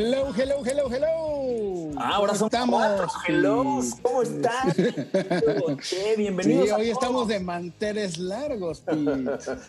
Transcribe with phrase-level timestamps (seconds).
[0.00, 1.90] Hello, hello, hello, hello.
[1.96, 2.80] Ah, ahora somos estamos.
[2.80, 3.08] Cuatro.
[3.26, 4.72] Hello, ¿cómo están?
[6.16, 6.66] Bienvenidos.
[6.66, 8.84] Sí, hoy estamos de manteles largos.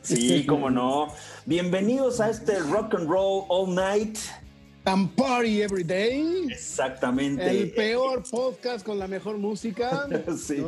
[0.04, 1.08] sí, cómo no.
[1.48, 4.20] Bienvenidos a este Rock and Roll All Night
[4.90, 6.48] And Party Every Day.
[6.50, 7.48] Exactamente.
[7.48, 10.08] El peor podcast con la mejor música.
[10.36, 10.66] sí.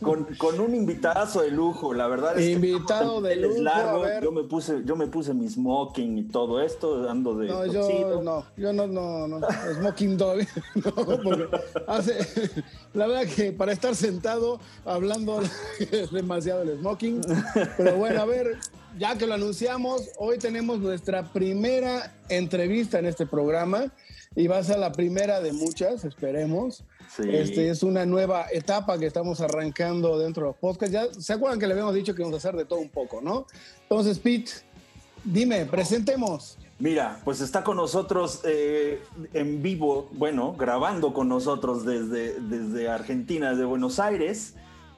[0.00, 3.62] Con, con, un invitadazo de lujo, la verdad es Invitado de lujo.
[3.62, 4.04] Largo.
[4.22, 7.48] Yo me puse, yo me puse mi smoking y todo esto, ando de.
[7.48, 9.40] No, yo no, yo no, no, no.
[9.80, 10.46] Smoking todavía.
[10.76, 11.48] no,
[11.88, 12.16] hace.
[12.94, 15.42] La verdad que para estar sentado hablando
[15.80, 17.22] es demasiado el smoking.
[17.76, 18.56] Pero bueno, a ver,
[18.98, 23.92] ya que lo anunciamos, hoy tenemos nuestra primera entrevista en este programa
[24.36, 26.84] y va a ser la primera de muchas, esperemos.
[27.18, 30.92] Este es una nueva etapa que estamos arrancando dentro de los podcasts.
[30.92, 33.20] Ya se acuerdan que le habíamos dicho que vamos a hacer de todo un poco,
[33.20, 33.46] ¿no?
[33.82, 34.50] Entonces, Pete,
[35.22, 36.58] dime, presentemos.
[36.80, 39.00] Mira, pues está con nosotros eh,
[39.32, 44.54] en vivo, bueno, grabando con nosotros desde, desde Argentina, desde Buenos Aires,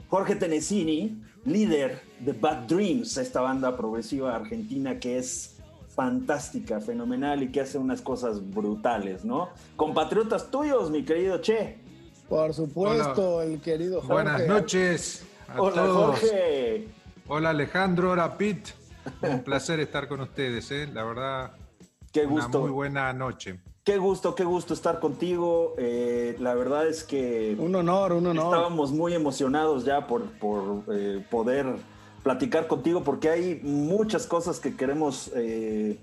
[0.08, 5.56] Jorge Tenesini, líder de Bad Dreams, esta banda progresiva argentina que es
[5.88, 9.48] fantástica, fenomenal y que hace unas cosas brutales, ¿no?
[9.76, 11.78] Compatriotas tuyos, mi querido Che.
[12.28, 14.12] Por supuesto, el querido Jorge.
[14.12, 16.20] Buenas noches a Hola, todos.
[16.20, 16.88] Jorge.
[17.28, 18.12] Hola, Alejandro.
[18.12, 18.72] Hola, Pete.
[19.22, 20.88] Un placer estar con ustedes, ¿eh?
[20.92, 21.52] La verdad,
[22.12, 22.58] Qué gusto.
[22.58, 23.60] Una muy buena noche.
[23.84, 25.74] Qué gusto, qué gusto estar contigo.
[25.78, 27.54] Eh, la verdad es que...
[27.58, 28.46] Un honor, un honor.
[28.46, 31.66] Estábamos muy emocionados ya por, por eh, poder
[32.26, 35.96] platicar contigo porque hay muchas cosas que queremos, eh,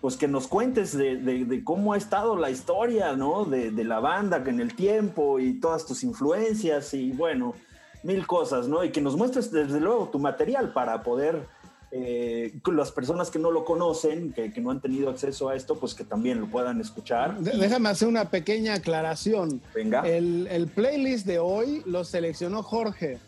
[0.00, 3.44] pues que nos cuentes de, cómo ha estado la historia, ¿no?
[3.44, 7.54] De, de, la banda en el tiempo y todas tus influencias y bueno,
[8.02, 8.82] mil cosas, ¿no?
[8.82, 11.46] Y que nos muestres desde luego tu material para poder
[11.94, 15.94] eh, las personas que no lo conocen, que, no han tenido acceso a esto, pues
[15.94, 17.38] que también lo puedan escuchar.
[17.38, 19.60] Déjame hacer una pequeña aclaración.
[19.74, 20.00] Venga.
[20.00, 23.18] El, playlist de hoy lo seleccionó Jorge.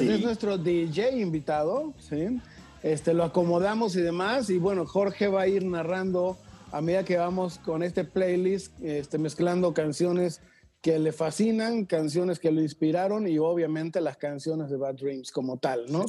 [0.00, 2.40] Es nuestro DJ invitado, ¿sí?
[2.82, 4.50] Este, lo acomodamos y demás.
[4.50, 6.36] Y bueno, Jorge va a ir narrando
[6.72, 10.40] a medida que vamos con este playlist, este, mezclando canciones
[10.80, 15.58] que le fascinan, canciones que lo inspiraron y obviamente las canciones de Bad Dreams como
[15.58, 16.06] tal, ¿no?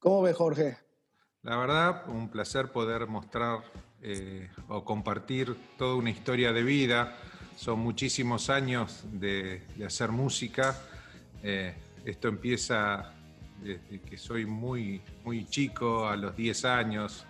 [0.00, 0.78] ¿Cómo ve Jorge?
[1.42, 3.60] La verdad, un placer poder mostrar
[4.02, 7.16] eh, o compartir toda una historia de vida.
[7.56, 10.76] Son muchísimos años de, hacer música.
[11.42, 13.12] Eh, esto empieza
[13.62, 17.24] desde que soy muy, muy chico, a los 10 años.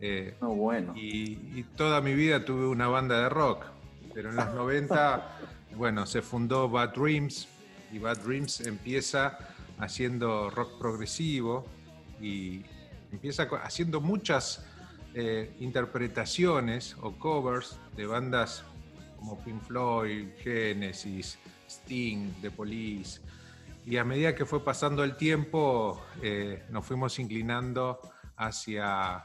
[0.00, 0.92] Eh, bueno.
[0.96, 3.64] Y, y, toda mi vida tuve una banda de rock.
[4.12, 5.38] Pero en los 90,
[5.76, 7.48] bueno, se fundó Bad Dreams
[7.92, 9.38] y Bad Dreams empieza
[9.78, 11.66] haciendo rock progresivo
[12.20, 12.62] y
[13.10, 14.64] empieza haciendo muchas
[15.14, 18.64] eh, interpretaciones o covers de bandas
[19.18, 23.20] como Pink Floyd, Genesis, Sting, The Police.
[23.84, 28.00] Y a medida que fue pasando el tiempo, eh, nos fuimos inclinando
[28.36, 29.24] hacia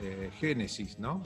[0.00, 1.22] eh, Genesis, ¿no?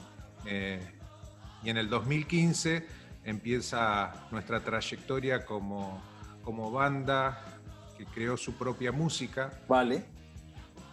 [1.64, 2.86] y en el 2015
[3.24, 6.00] empieza nuestra trayectoria como,
[6.44, 7.56] como banda
[7.98, 9.50] que creó su propia música.
[9.68, 10.04] Vale.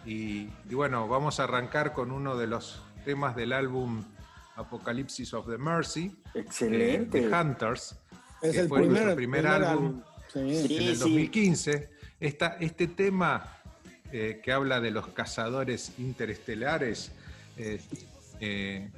[0.04, 4.04] Y, bueno, vamos a arrancar con uno de los temas del álbum
[4.56, 6.14] Apocalypse of the Mercy.
[6.34, 7.20] Excelente.
[7.20, 7.96] de Hunters.
[8.42, 10.02] Es el fue primer, primer, álbum,
[10.34, 11.90] en el 2015.
[12.20, 13.62] este tema
[14.12, 17.12] eh, que habla de los cazadores interestelares
[17.56, 17.80] eh,
[18.40, 18.88] eh,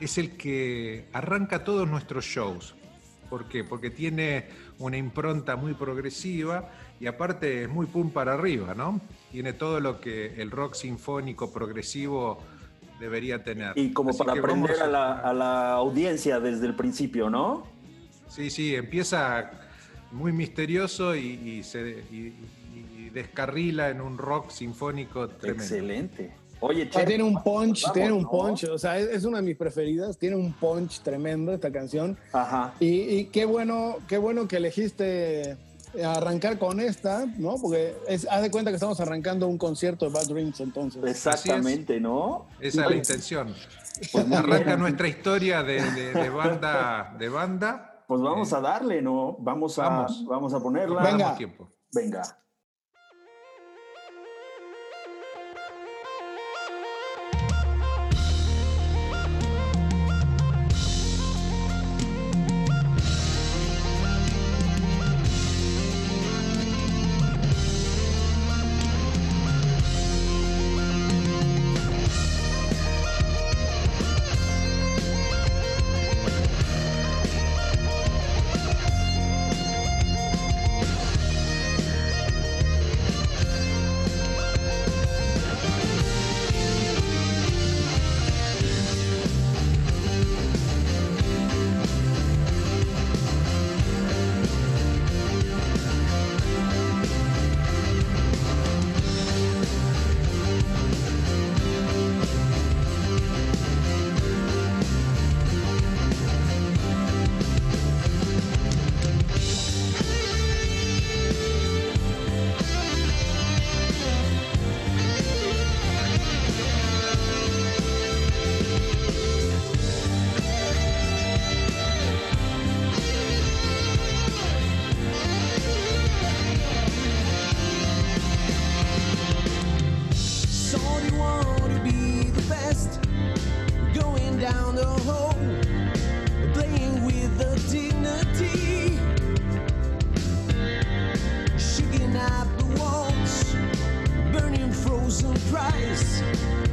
[0.00, 2.74] es el que arranca todos nuestros shows.
[3.30, 3.64] ¿Por qué?
[3.64, 4.46] Porque tiene
[4.78, 9.00] una impronta muy progresiva y aparte es muy pum para arriba, ¿no?
[9.30, 12.38] Tiene todo lo que el rock sinfónico progresivo
[13.00, 13.72] debería tener.
[13.76, 17.66] Y como para aprender a, la, audiencia desde el principio, ¿no?
[18.28, 19.50] Sí, sí, empieza
[20.12, 22.04] muy misterioso y, se
[23.12, 25.62] descarrila en un rock sinfónico tremendo.
[25.62, 26.32] Excelente.
[26.60, 30.16] Oye, che, tiene un punch, tiene un punch, o sea, es, una de mis preferidas,
[30.16, 32.16] tiene un punch tremendo esta canción.
[32.32, 32.72] Ajá.
[32.78, 35.58] Y, y qué bueno, qué bueno que elegiste
[36.00, 37.56] arrancar con esta, ¿no?
[37.60, 41.02] Porque es, haz de cuenta que estamos arrancando un concierto de Bad Dreams entonces.
[41.04, 42.46] Exactamente, ¿no?
[42.60, 43.54] Esa es la intención.
[44.10, 47.91] Pues arranca nuestra historia de, banda, de banda.
[48.06, 49.36] Pues vamos a darle, ¿no?
[49.38, 50.54] Vamos a, vamos.
[50.54, 51.02] a ponerla.
[51.02, 51.36] Venga.
[51.92, 52.22] Venga.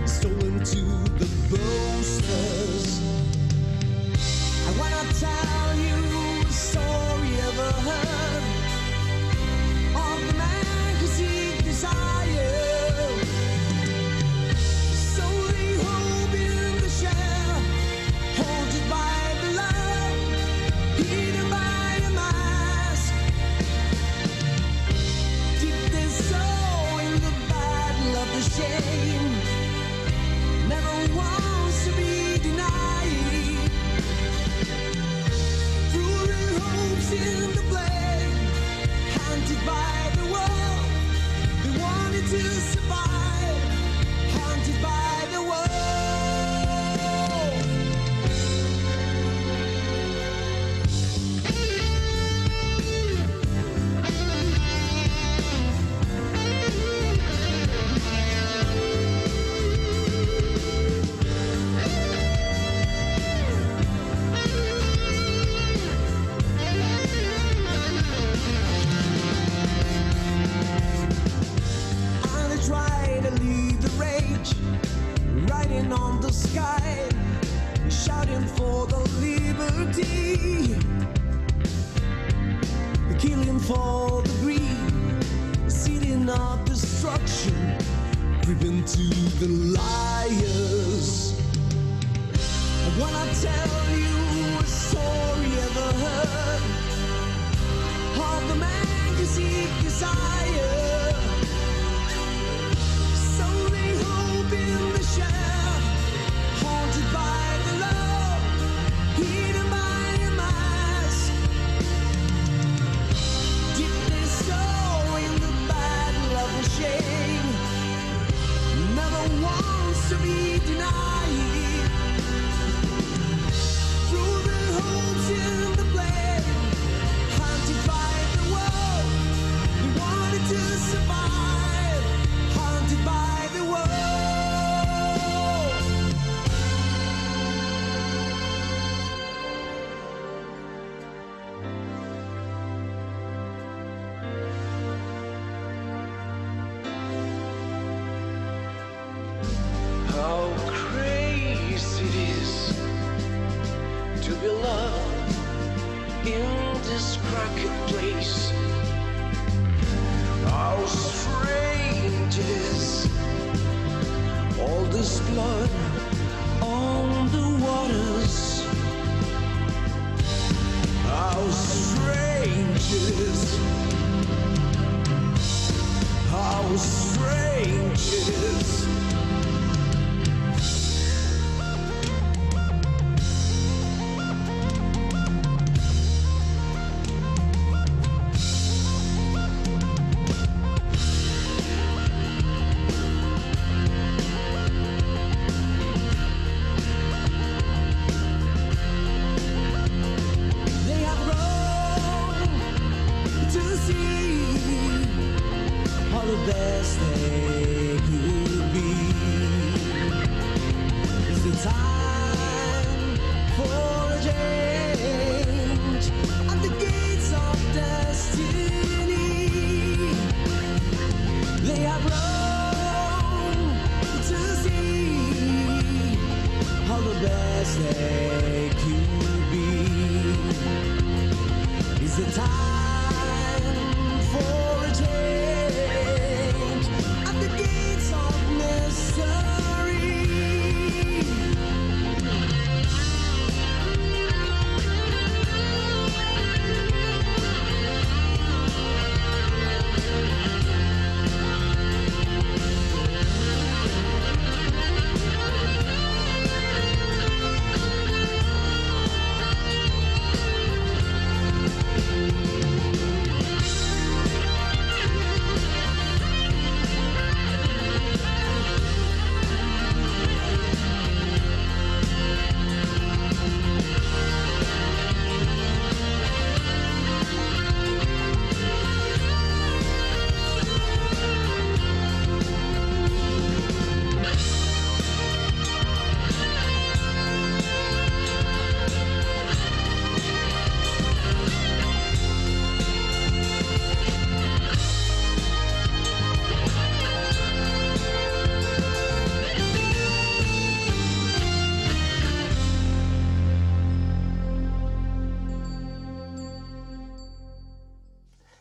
[0.05, 0.79] stolen to
[1.19, 2.58] the boaster.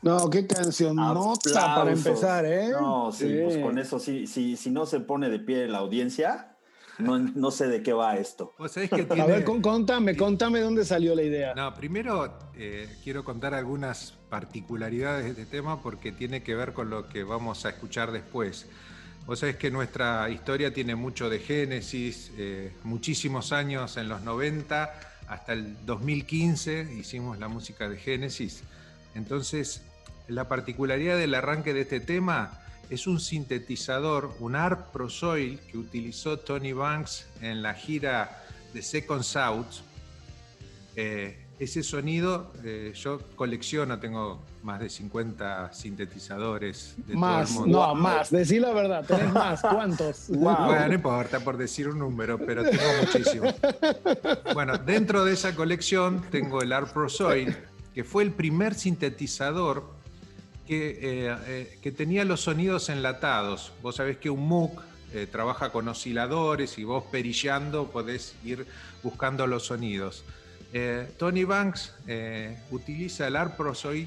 [0.08, 2.06] No, qué canción nota para Aplausos.
[2.06, 2.68] empezar, ¿eh?
[2.70, 3.40] No, sí, Sí.
[3.44, 6.56] pues con eso sí, sí, si no se pone de pie la audiencia,
[6.98, 8.54] no, no sé de qué va esto.
[8.74, 9.22] Que tiene...
[9.22, 11.54] A ver, con- contame, contame dónde salió la idea.
[11.54, 16.90] No, primero eh, quiero contar algunas particularidades de este tema porque tiene que ver con
[16.90, 18.66] lo que vamos a escuchar después.
[19.26, 24.90] Vos sabés que nuestra historia tiene mucho de Génesis, eh, muchísimos años en los 90,
[25.28, 28.62] hasta el 2015 hicimos la música de Génesis.
[29.14, 29.82] Entonces,
[30.28, 35.78] la particularidad del arranque de este tema es un sintetizador, un ARP Pro Soil que
[35.78, 39.82] utilizó Tony Banks en la gira de Second South.
[40.96, 47.70] Eh, ese sonido, eh, yo colecciono, tengo más de 50 sintetizadores de más, todo el
[47.70, 47.86] mundo.
[47.86, 48.30] no, más.
[48.30, 49.60] Decí la verdad, tenés más.
[49.60, 50.26] ¿Cuántos?
[50.28, 53.52] Bueno, no importa por decir un número, pero tengo muchísimo.
[54.54, 57.56] Bueno, dentro de esa colección tengo el Art Pro Soil,
[57.92, 59.97] que fue el primer sintetizador
[60.68, 63.72] que, eh, eh, que tenía los sonidos enlatados.
[63.82, 64.82] Vos sabés que un Moog
[65.14, 68.66] eh, trabaja con osciladores y vos perillando podés ir
[69.02, 70.24] buscando los sonidos.
[70.74, 74.06] Eh, Tony Banks eh, utiliza el Arprosoy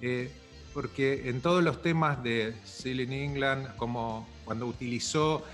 [0.00, 0.30] eh,
[0.72, 5.44] porque en todos los temas de Ceiling England, como cuando utilizó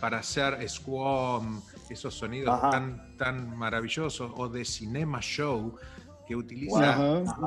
[0.00, 1.60] para hacer Squam,
[1.90, 2.70] esos sonidos Ajá.
[2.70, 5.76] tan, tan maravillosos, o de Cinema Show,
[6.28, 6.76] que utiliza,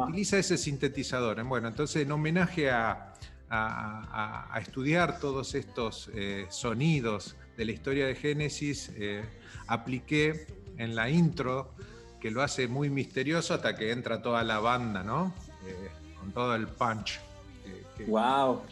[0.07, 1.41] utiliza ese sintetizador.
[1.43, 3.13] Bueno, entonces en homenaje a,
[3.47, 4.01] a-
[4.49, 9.23] a- a estudiar todos estos eh, sonidos de la historia de Génesis, eh,
[9.67, 10.47] apliqué
[10.77, 11.75] en la intro,
[12.19, 15.33] que lo hace muy misterioso hasta que entra toda la banda, ¿no?
[15.67, 17.19] Eh, con todo el punch.
[17.63, 18.63] que- que- Wow.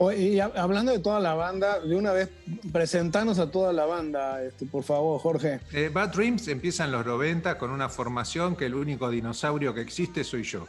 [0.00, 2.28] Y hab- hablando de toda la banda, de una vez
[2.72, 5.60] presentanos a toda la banda, este, por favor, Jorge.
[5.72, 9.80] Eh, Bad Dreams empieza en los 90 con una formación que el único dinosaurio que
[9.80, 10.66] existe soy yo,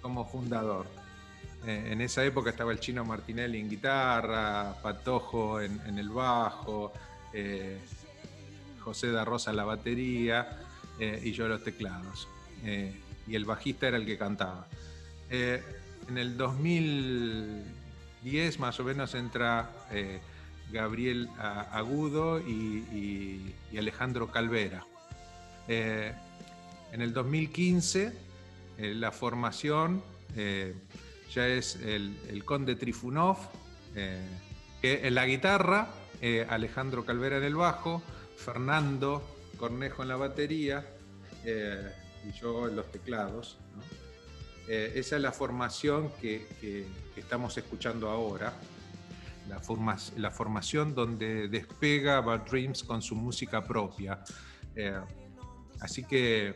[0.00, 0.86] como fundador.
[1.66, 6.92] Eh, en esa época estaba el chino Martinelli en guitarra, Patojo en, en el bajo,
[7.34, 7.78] eh,
[8.80, 10.56] José da Rosa en la batería
[11.22, 12.28] y yo los teclados.
[13.26, 14.66] Y el bajista era el que cantaba.
[15.30, 16.36] En el
[18.22, 20.20] 2010 más o menos entra eh,
[20.70, 24.84] Gabriel Agudo y, Alejandro Calvera.
[25.66, 26.12] Eh,
[26.92, 28.12] en el 2015
[28.76, 30.02] eh, la formación
[30.36, 33.38] ya es el, Conde Trifunov,
[34.82, 35.88] en la guitarra,
[36.48, 38.02] Alejandro Calvera en el bajo,
[38.36, 39.22] Fernando
[39.56, 40.86] Cornejo en la batería
[41.44, 43.58] y yo en los teclados.
[44.68, 46.46] Eh, esa es la formación que,
[47.16, 48.52] estamos escuchando ahora.
[49.48, 54.22] La, forma- la formación donde despega Bad Dreams con su música propia.
[54.76, 54.98] Eh,
[55.80, 56.54] así que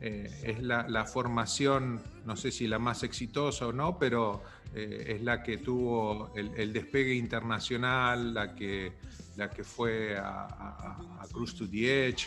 [0.00, 4.42] eh, es la, formación, no sé si la más exitosa o no, pero
[4.74, 8.92] es la que tuvo el, despegue internacional, la que,
[9.36, 12.26] la que fue a, a- a Cruise to the Edge.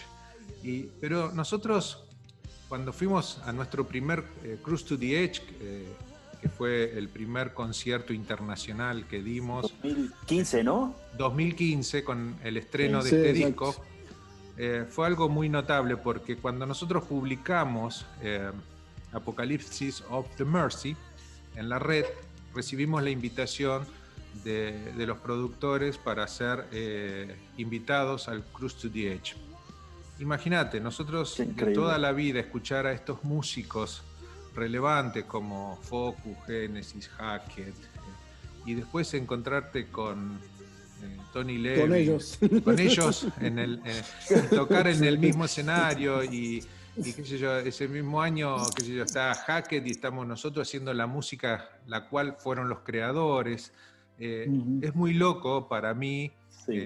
[0.61, 2.05] Y, pero nosotros,
[2.73, 5.85] cuando fuimos a nuestro primer eh, Cruise to the Edge, eh,
[6.41, 10.95] que fue el primer concierto internacional que dimos, 2015, ¿no?
[11.15, 13.65] 2015 con el estreno Sí, de este exacto.
[13.67, 13.85] disco,
[14.57, 18.49] eh, fue algo muy notable porque cuando nosotros publicamos eh,
[19.11, 20.95] Apocalipsis of the Mercy
[21.55, 22.05] en la red,
[22.55, 23.85] recibimos la invitación
[24.43, 29.35] de, de los productores para ser eh, invitados al Cruise to the Edge.
[30.23, 34.03] Imagínate, nosotros de toda la vida escuchar a estos músicos
[34.55, 40.39] relevantes como Focus, Genesis, Hackett, eh, y después encontrarte con
[41.01, 42.39] eh, Tony Levy, Con ellos.
[42.63, 44.01] con ellos en el, eh,
[44.49, 46.63] tocar en el mismo escenario y,
[46.95, 50.65] y qué sé yo, ese mismo año, qué sé yo, está Hackett y estamos nosotros
[50.65, 53.73] haciendo la música la cual fueron los creadores.
[54.19, 54.47] Eh.
[54.81, 56.31] Es muy loco para mí
[56.65, 56.79] Sí.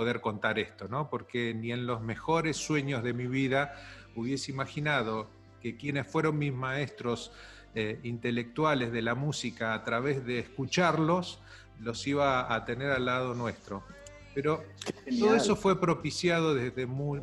[0.00, 1.10] Poder contar esto, ¿no?
[1.10, 3.74] Porque ni en los mejores sueños de mi vida
[4.16, 5.28] hubiese imaginado
[5.60, 7.32] que quienes fueron mis maestros
[7.74, 11.42] eh, intelectuales de la música a través de escucharlos,
[11.80, 13.82] los iba a tener al lado nuestro.
[14.32, 14.64] Pero
[15.18, 17.20] todo eso fue propiciado desde muy-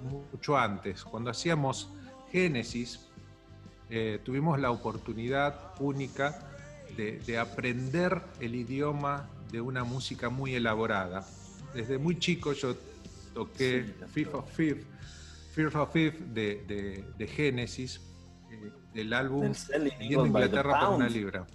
[0.00, 1.02] mucho antes.
[1.02, 1.92] Cuando hacíamos
[2.30, 3.08] Génesis,
[3.90, 6.38] eh, tuvimos la oportunidad única
[6.96, 11.26] de, de aprender el idioma de una música muy elaborada.
[11.74, 12.74] Desde muy chico yo
[13.34, 14.86] toqué Sí, Fifth of Fifth,
[15.54, 18.00] Fear of Fifth de, de, de Génesis,
[18.50, 21.46] eh, del álbum Vendiendo Inglaterra por una libra.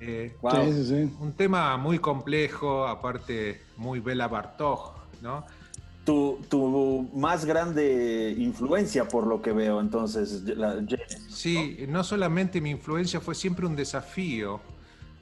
[0.00, 0.52] Eh, Wow.
[0.66, 1.16] Sí, sí, sí.
[1.20, 5.44] un tema muy complejo, aparte muy Bela Bartók, ¿no?
[6.04, 11.26] Tu, tu más grande influencia, por lo que veo, entonces, la Genesis.
[11.28, 14.60] Sí, no solamente mi influencia fue siempre un desafío.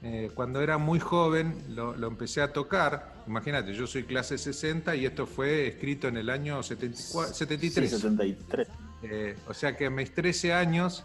[0.03, 3.15] Eh, cuando era muy joven lo, lo empecé a tocar.
[3.27, 7.89] Imagínate, yo soy clase 60 y esto fue escrito en el año 74, 73.
[7.89, 8.67] Sí, 73.
[9.03, 11.03] Eh, o sea que a mis 13 años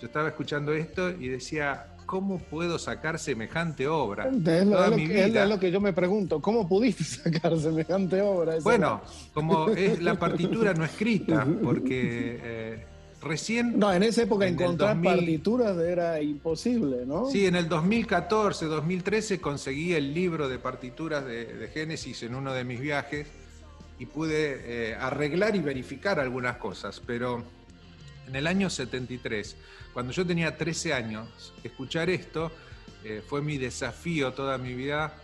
[0.00, 4.28] yo estaba escuchando esto y decía, ¿cómo puedo sacar semejante obra?
[4.28, 5.46] Es lo, Toda es lo mi que, es vida.
[5.46, 8.56] lo que yo me pregunto, ¿cómo pudiste sacar semejante obra?
[8.62, 9.00] Bueno,
[9.32, 12.86] como es la partitura no escrita, porque eh,
[13.24, 13.78] recién...
[13.78, 17.30] No, en esa época en encontrar 2000 partituras era imposible, ¿no?
[17.30, 22.52] Sí, en el 2014, 2013 conseguí el libro de partituras de, de Génesis en uno
[22.52, 23.26] de mis viajes
[23.98, 27.44] y pude eh, arreglar y verificar algunas cosas, pero
[28.26, 29.56] en el año 73,
[29.92, 32.50] cuando yo tenía 13 años, escuchar esto
[33.04, 35.14] eh, fue mi desafío toda mi vida,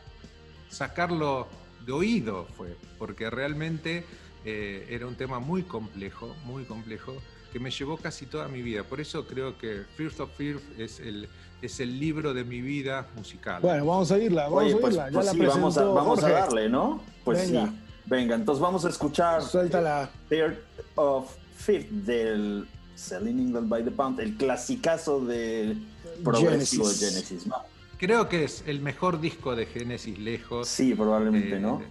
[0.68, 1.48] sacarlo
[1.84, 4.04] de oído fue, porque realmente
[4.44, 7.16] eh, era un tema muy complejo, muy complejo,
[7.50, 8.82] que me llevó casi toda mi vida.
[8.84, 11.28] Por eso creo que First of Fear es el,
[11.62, 13.60] es el libro de mi vida musical.
[13.62, 16.20] Bueno, vamos a irla, vamos Oye, a pues, ya pues la sí, vamos, a, vamos
[16.20, 17.02] darle, ¿no?
[17.24, 17.66] Pues Venga.
[17.66, 17.72] sí.
[18.06, 20.10] Venga, entonces vamos a escuchar Suéltala.
[20.28, 20.56] Third
[20.96, 25.76] of Fifth del Selling England by the Pound, el clasicazo de
[26.24, 27.00] progresivo Genesis.
[27.00, 27.46] de Genesis.
[27.46, 27.56] ¿no?
[27.98, 30.66] Creo que es el mejor disco de Genesis lejos.
[30.68, 31.82] Sí, probablemente, Eh, ¿no?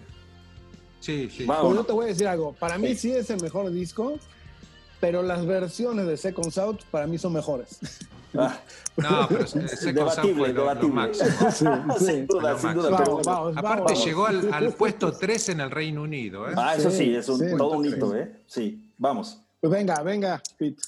[0.99, 1.45] Sí, sí.
[1.45, 1.65] Vamos.
[1.67, 2.53] Pues yo te voy a decir algo.
[2.53, 2.95] Para mí Sí.
[2.95, 4.19] sí es el mejor disco,
[4.99, 7.79] pero las versiones de Second South para mí son mejores.
[8.37, 8.57] Ah,
[8.97, 11.29] No, pero se- Second Sound fue debatible, lo, máximo.
[11.51, 11.65] Sí,
[11.99, 12.05] sí.
[12.05, 12.73] sin duda, Lo sin máximo.
[12.73, 12.89] duda.
[12.91, 14.05] Vamos, pero- vamos, Aparte vamos.
[14.05, 16.47] llegó al, al puesto 3 en el Reino Unido.
[16.49, 16.53] ¿eh?
[16.55, 17.45] Ah, eso Sí, sí, es un, sí.
[17.57, 18.41] todo un hito, ¿eh?
[18.45, 19.41] Sí, vamos.
[19.59, 20.81] Pues venga, venga, Pete.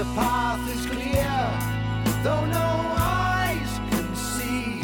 [0.00, 1.30] The path is clear,
[2.24, 4.80] though no eyes can see.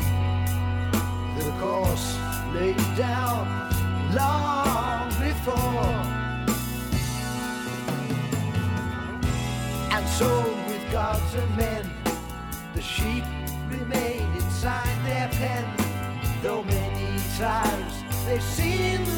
[1.38, 2.18] The course
[2.52, 3.48] laid down
[4.12, 5.96] long before.
[9.90, 10.29] And so,
[10.68, 11.90] with gods and men,
[12.74, 13.24] the sheep
[13.70, 15.64] remain inside their pen.
[16.42, 19.15] Though many times they've seen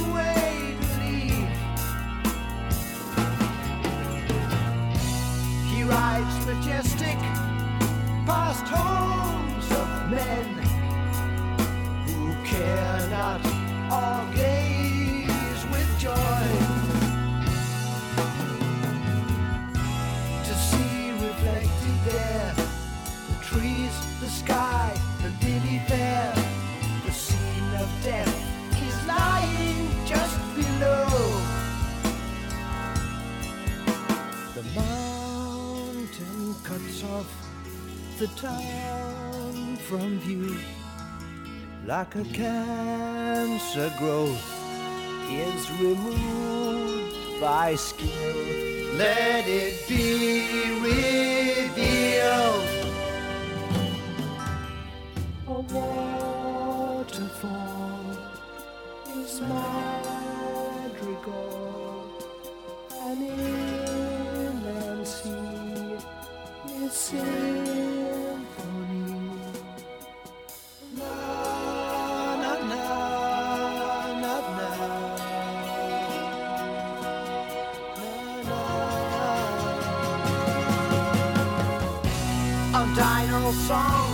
[41.99, 44.49] like a cancer growth
[45.29, 48.37] is removed by skill.
[48.95, 50.47] Let it be
[50.81, 51.18] revealed.
[83.49, 84.08] On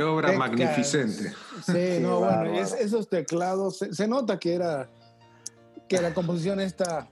[0.00, 1.30] Qué obra magnificente.
[1.64, 4.88] Sí, no, bueno, es- esos teclados, se, se nota que era
[5.88, 7.06] que la composición esta,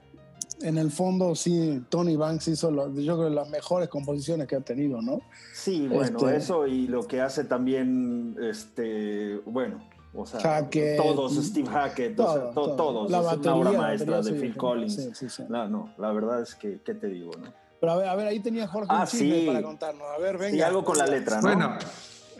[0.61, 4.61] en el fondo, sí, Tony Banks hizo, lo- yo creo, las mejores composiciones que ha
[4.61, 5.19] tenido, ¿no?
[5.53, 10.97] Sí, bueno, Este- eso y lo que hace también, este, bueno, o sea, Hackett.
[10.97, 12.75] todos, Steve Hackett, o sea, Todo, to- todo.
[12.75, 14.95] todos, La es batería, una obra maestra batería, de sí, Phil Collins.
[14.95, 15.43] sí, sí, sí.
[15.47, 17.31] No, no, la verdad es que, ¿qué te digo?
[17.39, 17.53] No?
[17.79, 20.03] Pero a ver, a ver, ahí tenía Jorge Ah, un chisme para contarnos.
[20.13, 20.57] A ver, venga.
[20.57, 21.41] Y algo con la letra, ¿no?
[21.43, 21.77] Bueno,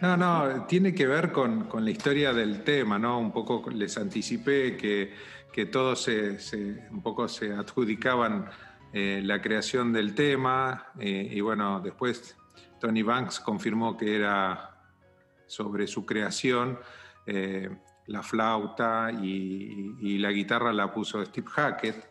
[0.01, 3.19] no, no, tiene que ver con, con la historia del tema, ¿no?
[3.19, 5.13] Un poco les anticipé que,
[5.51, 8.49] que todos se, se- un poco se adjudicaban
[8.93, 12.37] eh, la creación del tema eh, y bueno, después
[12.79, 14.77] Tony Banks confirmó que era
[15.47, 16.79] sobre su creación.
[17.25, 17.69] eh,
[18.07, 22.09] la flauta y, y la guitarra la puso Steve Hackett.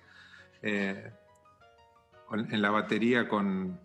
[0.63, 3.81] en la batería con,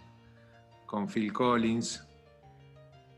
[0.86, 2.08] con Phil Collins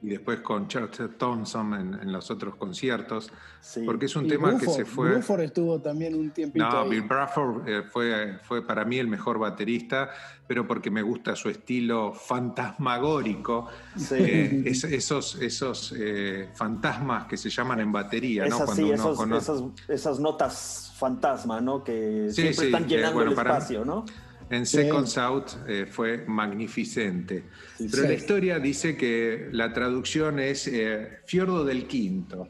[0.06, 3.82] y después con Chester Thompson en, en los otros conciertos, Sí.
[3.84, 5.12] porque es un Y tema que Bruford, se fue...
[5.14, 6.90] Bruford estuvo también un tiempito No, ahí.
[6.92, 10.12] Bill Bruford eh, fue, fue para mí el mejor baterista,
[10.48, 14.16] pero porque me gusta su estilo fantasmagórico, Sí.
[14.20, 18.56] eh, es- esos, esos eh, fantasmas que se llaman en batería, ¿no?
[18.58, 21.84] Esas, sí, uno esos- conoce- esas, esas notas fantasma, ¿no?
[21.84, 24.06] Que Sí, siempre sí, están que, llenando bueno, el para espacio, ¿no?
[24.50, 24.78] En Sí.
[24.78, 27.44] Seconds Out eh, fue magnificente.
[27.78, 28.08] Sí, Pero sí.
[28.10, 32.48] la historia dice que la traducción es eh, Fiordo del Quinto.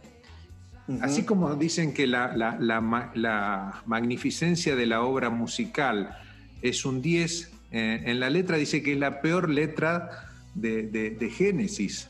[1.02, 6.16] Así como dicen que la, la- la ma- la magnificencia de la obra musical
[6.62, 11.10] es un 10, eh, en la letra dice que es la peor letra de, de-
[11.12, 12.10] de Génesis,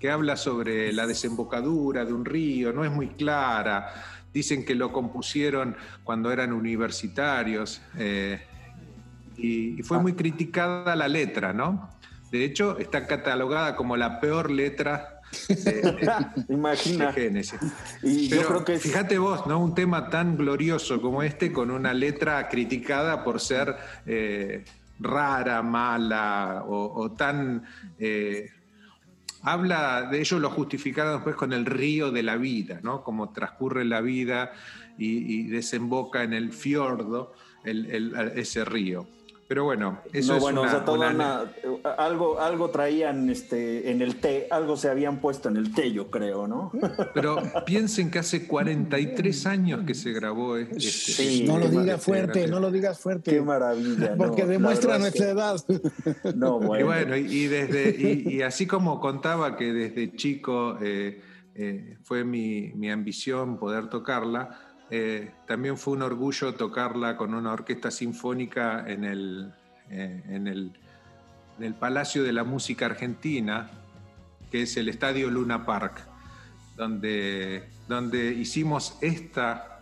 [0.00, 3.92] que habla sobre la desembocadura de un río, no es muy clara.
[4.32, 8.40] Dicen que lo compusieron cuando eran universitarios eh,
[9.36, 11.90] y, y fue muy criticada la letra, ¿no?
[12.30, 16.12] De hecho, está catalogada como la peor letra de, de-
[16.48, 17.06] Imagina.
[17.06, 17.60] de Génesis.
[18.02, 19.58] Y yo Pero creo que es- fíjate vos, ¿no?
[19.60, 24.64] Un tema tan glorioso como este con una letra criticada por ser eh,
[24.98, 27.64] rara, mala o, o tan...
[27.98, 28.50] eh,
[29.42, 33.02] habla de ello, lo justificaron después con el río de la vida, ¿no?
[33.04, 34.52] Como transcurre la vida
[34.98, 39.06] y, y desemboca en el fiordo el- el- ese río.
[39.54, 43.30] Pero bueno, eso no, es bueno, una- o sea, toda una- una- algo, algo traían
[43.30, 46.72] este, en el té, algo se habían puesto en el té, yo creo, ¿no?
[47.14, 50.80] Pero piensen que hace 43 años que se grabó este.
[50.80, 53.30] Sí, no lo digas este- fuerte, no lo digas fuerte.
[53.30, 54.14] Qué maravilla.
[54.18, 55.56] Porque no, demuestra nuestra edad.
[56.34, 56.86] No, Y bueno.
[56.86, 61.22] bueno, y, y desde, y, y así como contaba que desde chico eh,
[61.54, 64.63] eh, fue mi, mi ambición poder tocarla,
[64.96, 69.52] eh, también fue un orgullo tocarla con una orquesta sinfónica en el,
[69.90, 70.72] eh, en el,
[71.58, 73.72] en el Palacio de la Música Argentina,
[74.52, 76.00] que es el Estadio Luna Park,
[76.76, 79.80] donde, donde hicimos esta,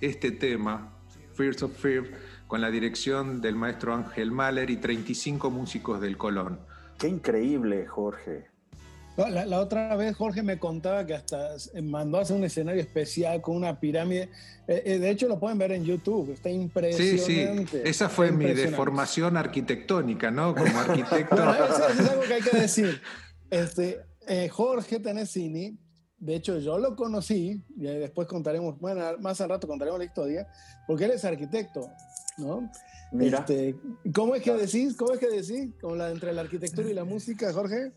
[0.00, 0.92] este tema,
[1.34, 2.04] Fears of Fear,
[2.46, 6.60] con la dirección del maestro Ángel Mahler y 35 músicos del Colón.
[6.96, 8.53] Qué increíble, Jorge.
[9.16, 11.50] No, La, la otra vez Jorge me contaba que hasta
[11.82, 14.30] mandó a hacer un escenario especial con una pirámide.
[14.66, 16.32] Eh, eh, de hecho, lo pueden ver en YouTube.
[16.32, 17.82] Está Sí, impresionante.
[17.82, 20.54] sí, esa fue mi deformación arquitectónica, ¿no?
[20.54, 21.36] Como arquitecto.
[21.36, 23.00] Bueno, eso, eso es algo que hay que decir.
[23.50, 25.78] Este, eh, Jorge Tenesini,
[26.18, 30.48] de hecho yo lo conocí, y después contaremos, bueno, más al rato contaremos la historia,
[30.86, 31.88] porque él es arquitecto,
[32.38, 32.68] ¿no?
[33.12, 33.40] Mira.
[33.40, 33.76] Este,
[34.12, 34.96] ¿Cómo es que decís?
[34.96, 35.72] ¿Cómo es que decís?
[35.80, 37.92] Como la, entre la arquitectura y la música, Jorge.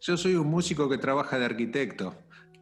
[0.00, 2.14] Yo soy un músico que trabaja de arquitecto.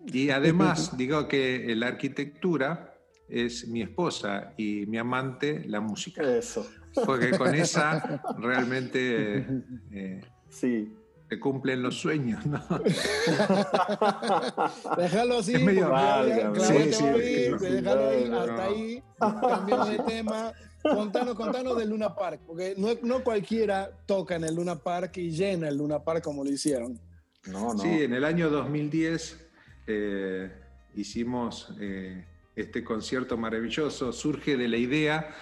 [0.07, 2.95] Y además digo que la arquitectura
[3.29, 6.23] es mi esposa y mi amante la música.
[6.23, 6.67] Eso.
[7.05, 9.47] Porque con esa realmente
[9.93, 10.95] eh, Sí.
[11.29, 12.63] se cumplen los sueños, ¿no?
[14.97, 16.61] Déjalo así, Es medio válgame.
[16.61, 20.53] Sí, te sí, que no- déjalo ahí, no, hasta ahí, cambiamos de tema.
[20.83, 25.31] contanos, contanos del Luna Park, porque no, no cualquiera toca en el Luna Park y
[25.31, 26.99] llena el Luna Park como lo hicieron.
[27.47, 27.79] No, no.
[27.79, 29.47] Sí, en el año 2010
[29.87, 30.51] eh,
[30.95, 32.25] hicimos eh,
[32.57, 34.13] este concierto maravilloso.
[34.13, 35.35] Surge de la idea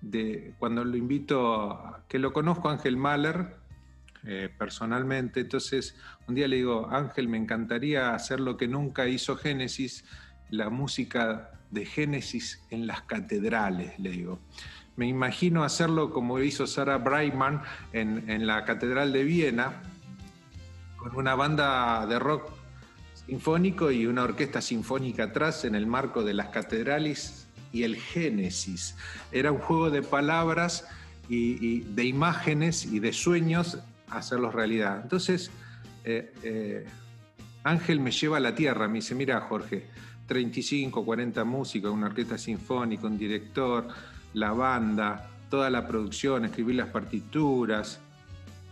[0.00, 3.56] de cuando lo invito, a- que lo conozco a Ángel Mahler
[4.26, 5.40] eh, personalmente.
[5.40, 5.96] Entonces,
[6.28, 10.04] un día le digo, Ángel, me encantaría hacer lo que nunca hizo Génesis,
[10.50, 14.40] la música de Génesis en las catedrales, le digo.
[14.96, 19.80] Me imagino hacerlo como hizo Sarah Brightman en, en la Catedral de Viena,
[21.00, 22.52] con una banda de rock
[23.26, 28.96] sinfónico y una orquesta sinfónica atrás en el marco de las catedrales y el Génesis.
[29.32, 30.86] Era un juego de palabras
[31.28, 35.00] y, de imágenes y de sueños hacerlos realidad.
[35.02, 35.50] Entonces,
[36.04, 36.86] eh, eh,
[37.62, 39.86] Ángel me lleva a la tierra, me dice, mira Jorge,
[40.26, 43.86] 35, 40 músicos, una orquesta sinfónica, un director,
[44.34, 48.00] la banda, toda la producción, escribir las partituras,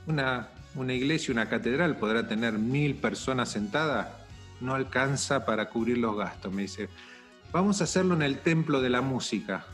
[0.06, 4.08] una, una iglesia, una catedral podrá tener mil personas sentadas,
[4.60, 6.52] no alcanza para cubrir los gastos.
[6.52, 6.88] Me dice,
[7.52, 9.66] vamos a hacerlo en el templo de la música,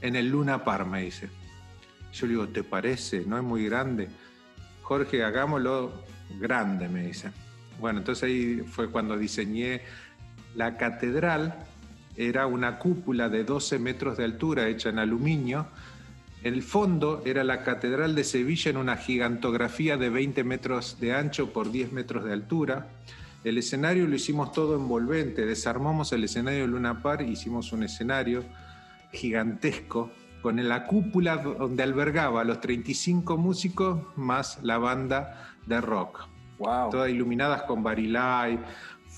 [0.00, 1.28] en el Luna Park, me dice.
[2.12, 3.24] Yo le digo, ¿te parece?
[3.26, 4.08] ¿No es muy grande?
[4.82, 6.04] Jorge, hagámoslo
[6.40, 7.30] grande, me dice.
[7.78, 9.82] Bueno, entonces ahí fue cuando diseñé
[10.56, 11.66] la catedral.
[12.16, 15.68] Era una cúpula de 12 metros de altura hecha en aluminio.
[16.42, 21.52] El fondo era la Catedral de Sevilla en una gigantografía de 20 metros de ancho
[21.52, 22.88] por 10 metros de altura.
[23.44, 28.42] El escenario lo hicimos todo envolvente, desarmamos el escenario de Luna Park, hicimos un escenario
[29.12, 36.26] gigantesco con la cúpula donde albergaba a los 35 músicos más la banda de rock,
[36.58, 36.90] Wow.
[36.90, 38.58] todas iluminadas con barilay.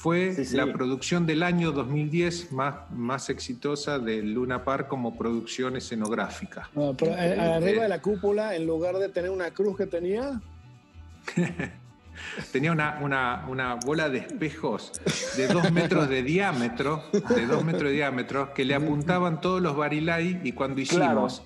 [0.02, 0.56] Fue Sí, sí.
[0.56, 6.68] la producción del año 2010 más, más exitosa de Luna Park como producción escenográfica.
[6.74, 10.40] No, pero, eh, arriba de la cúpula, en lugar de tener una cruz que tenía,
[12.52, 14.92] Tenía una, una- una bola de espejos
[15.36, 19.76] de dos metros de diámetro, de dos metros de diámetro, que le apuntaban todos los
[19.76, 21.42] barilay y cuando hicimos,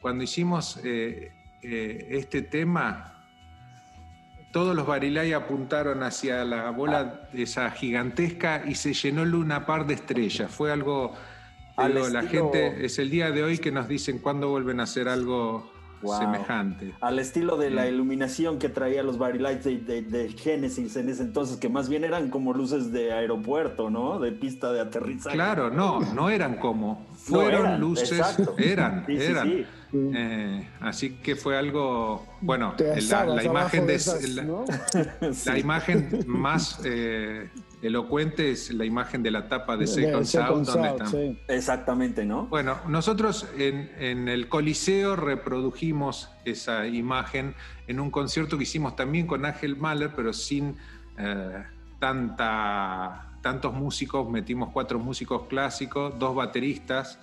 [0.00, 3.17] cuando hicimos eh, eh, este tema,
[4.52, 9.94] todos los barilay apuntaron hacia la bola esa gigantesca y se llenó Luna Par de
[9.94, 10.50] estrellas.
[10.50, 11.12] Fue algo,
[11.76, 14.80] Al digo, la estilo- gente, es el día de hoy que nos dicen cuándo vuelven
[14.80, 15.70] a hacer algo
[16.00, 16.16] Wow.
[16.20, 16.94] semejante.
[17.00, 21.08] Al estilo de la iluminación que traía los Body Lights de, de- de Genesis en
[21.08, 24.20] ese entonces, que más bien eran como luces de aeropuerto, ¿no?
[24.20, 25.34] De pista de aterrizaje.
[25.34, 27.04] Claro, no, no eran como.
[27.10, 28.54] No, Fueron eran, luces, exacto.
[28.58, 29.66] eran, Sí, sí, eran.
[29.90, 30.10] Sí.
[30.14, 34.64] Eh, así que fue algo, bueno, la, imagen abajo de, esas, la, ¿no?
[35.32, 35.48] Sí.
[35.48, 37.48] la imagen más eh,
[37.82, 41.10] elocuente es la imagen de la tapa de De Second Second Sound, donde South, están.
[41.10, 41.38] sí.
[41.48, 42.46] Exactamente, ¿no?
[42.46, 47.54] Bueno, nosotros en, en el Coliseo reprodujimos esa imagen
[47.86, 50.76] en un concierto que hicimos también con Ángel Mahler, pero sin
[51.18, 51.64] eh,
[51.98, 54.28] tanta, tantos músicos.
[54.28, 57.18] Metimos cuatro músicos clásicos, dos bateristas.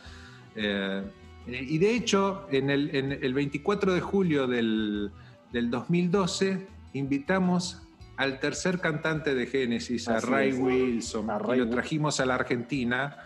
[0.55, 1.03] eh,
[1.47, 5.11] y de hecho, en el, en el 24 de julio del,
[5.51, 7.81] del 2012, invitamos
[8.17, 10.57] al tercer cantante de Génesis, a Ray es.
[10.57, 13.17] Wilson, A y lo trajimos a la Argentina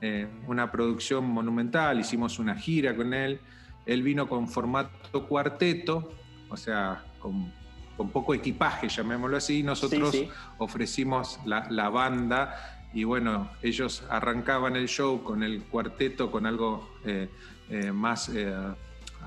[0.00, 3.40] eh, una producción monumental, hicimos una gira con él.
[3.86, 6.12] Él vino con formato cuarteto,
[6.50, 7.52] o sea, con,
[7.96, 9.62] con poco equipaje, llamémoslo así.
[9.62, 10.30] Nosotros Sí, sí.
[10.58, 16.88] ofrecimos la, la banda y bueno, ellos arrancaban el show con el cuarteto, con algo
[17.04, 17.28] eh,
[17.68, 18.50] eh, más eh,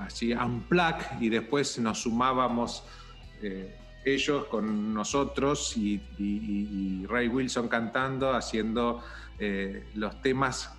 [0.00, 2.82] así, unplugged, y después nos sumábamos.
[3.42, 9.02] eh, ellos con nosotros y, y- y- y Ray Wilson cantando, haciendo
[9.38, 10.72] eh, los temas,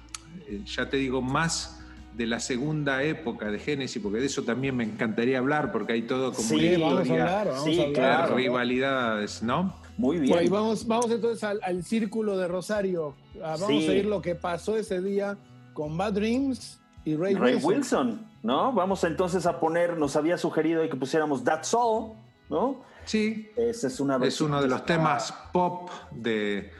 [0.65, 1.83] ya te digo, más
[2.17, 6.01] de la segunda época de Génesis, porque de eso también me encantaría hablar, porque hay
[6.01, 7.93] todo como Sí, una Sí, vamos a historia hablar, vamos Sí, a hablar.
[8.17, 8.35] claro.
[8.35, 9.80] rivalidades, ¿no?
[10.01, 10.31] Muy bien.
[10.33, 13.13] Bueno, y vamos, vamos entonces al, al círculo de Rosario.
[13.43, 13.87] Ah, vamos Sí.
[13.89, 15.37] a ir lo que pasó ese día
[15.73, 18.07] con Bad Dreams y Ray, Ray Wilson.
[18.07, 18.73] Wilson, ¿no?
[18.73, 22.13] Vamos entonces a poner, nos había sugerido que pusiéramos That's All,
[22.49, 22.83] ¿no?
[23.05, 26.71] Sí, Esa es una es uno de los temas pop de,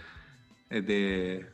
[0.71, 1.45] eh, de,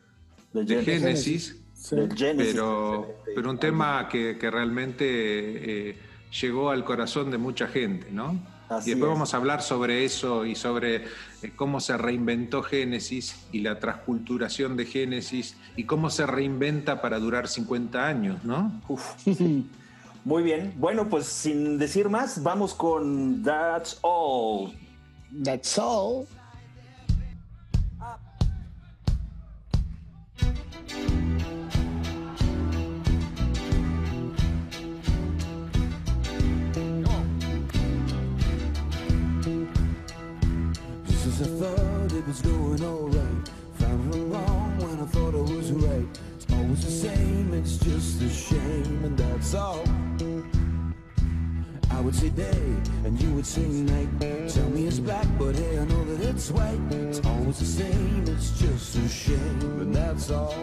[0.53, 0.86] de de Genesis.
[0.86, 1.63] Génesis.
[1.74, 1.95] Sí.
[1.97, 2.53] de Genesis.
[2.53, 5.97] pero, pero un tema que, que realmente eh,
[6.41, 8.39] llegó al corazón de mucha gente, ¿no?
[8.70, 9.13] Así y después es.
[9.13, 11.05] vamos a hablar sobre eso y sobre
[11.41, 17.20] eh, cómo se reinventó Génesis y la transculturación de Génesis y cómo se reinventa para
[17.20, 18.82] durar 50 años, ¿no?
[20.26, 20.74] Muy bien.
[20.78, 24.74] Bueno, pues sin decir más, vamos con That's All.
[25.43, 26.28] That's all.
[42.28, 43.49] Was going alright.
[43.75, 46.07] Found it wrong when I thought I was right.
[46.36, 49.86] It's always the same, it's just a shame, and that's all.
[51.89, 52.75] I would say day,
[53.05, 54.09] and you would say night.
[54.49, 56.82] Tell me it's black, but hey, I know that it's white.
[56.91, 60.53] It's always the same, it's just a shame, and that's all.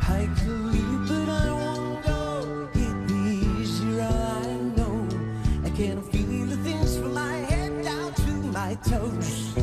[0.00, 2.70] I could leave, but I won't go.
[2.74, 4.46] It'd be easier, I
[4.76, 5.06] know.
[5.62, 9.57] I can feel the things from my head down to my toes.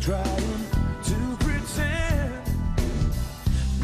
[0.00, 0.66] Trying
[1.04, 2.32] to pretend.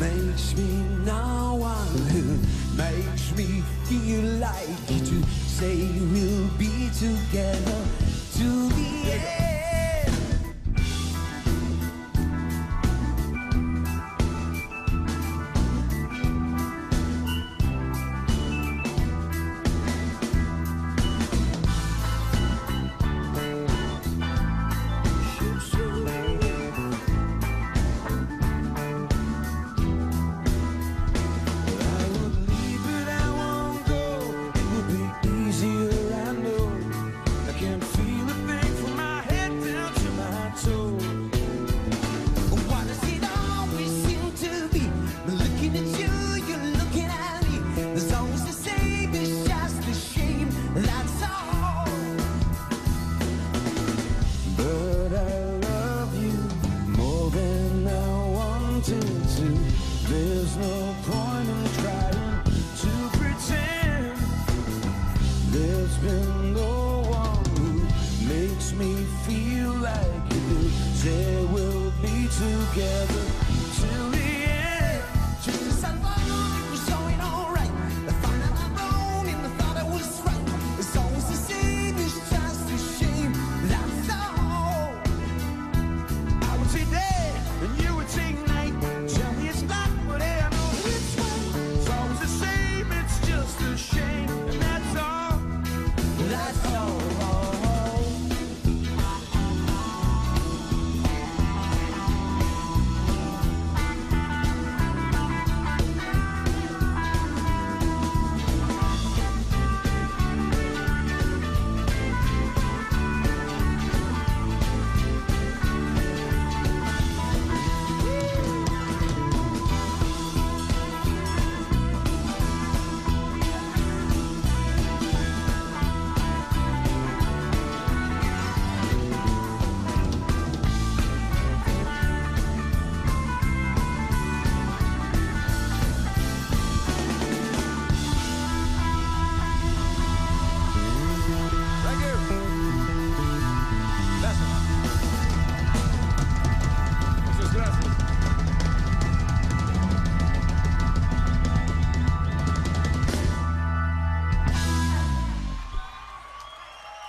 [0.00, 2.38] Makes me now one who
[2.74, 5.76] makes me feel like to say
[6.12, 7.75] we'll be together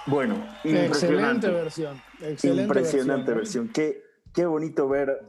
[0.08, 1.48] Bueno, Excelente impresionante.
[1.50, 2.02] versión.
[2.22, 3.66] Excelente Impresionante versión.
[3.68, 3.70] versión.
[3.74, 4.02] Qué,
[4.34, 5.22] qué bonito ver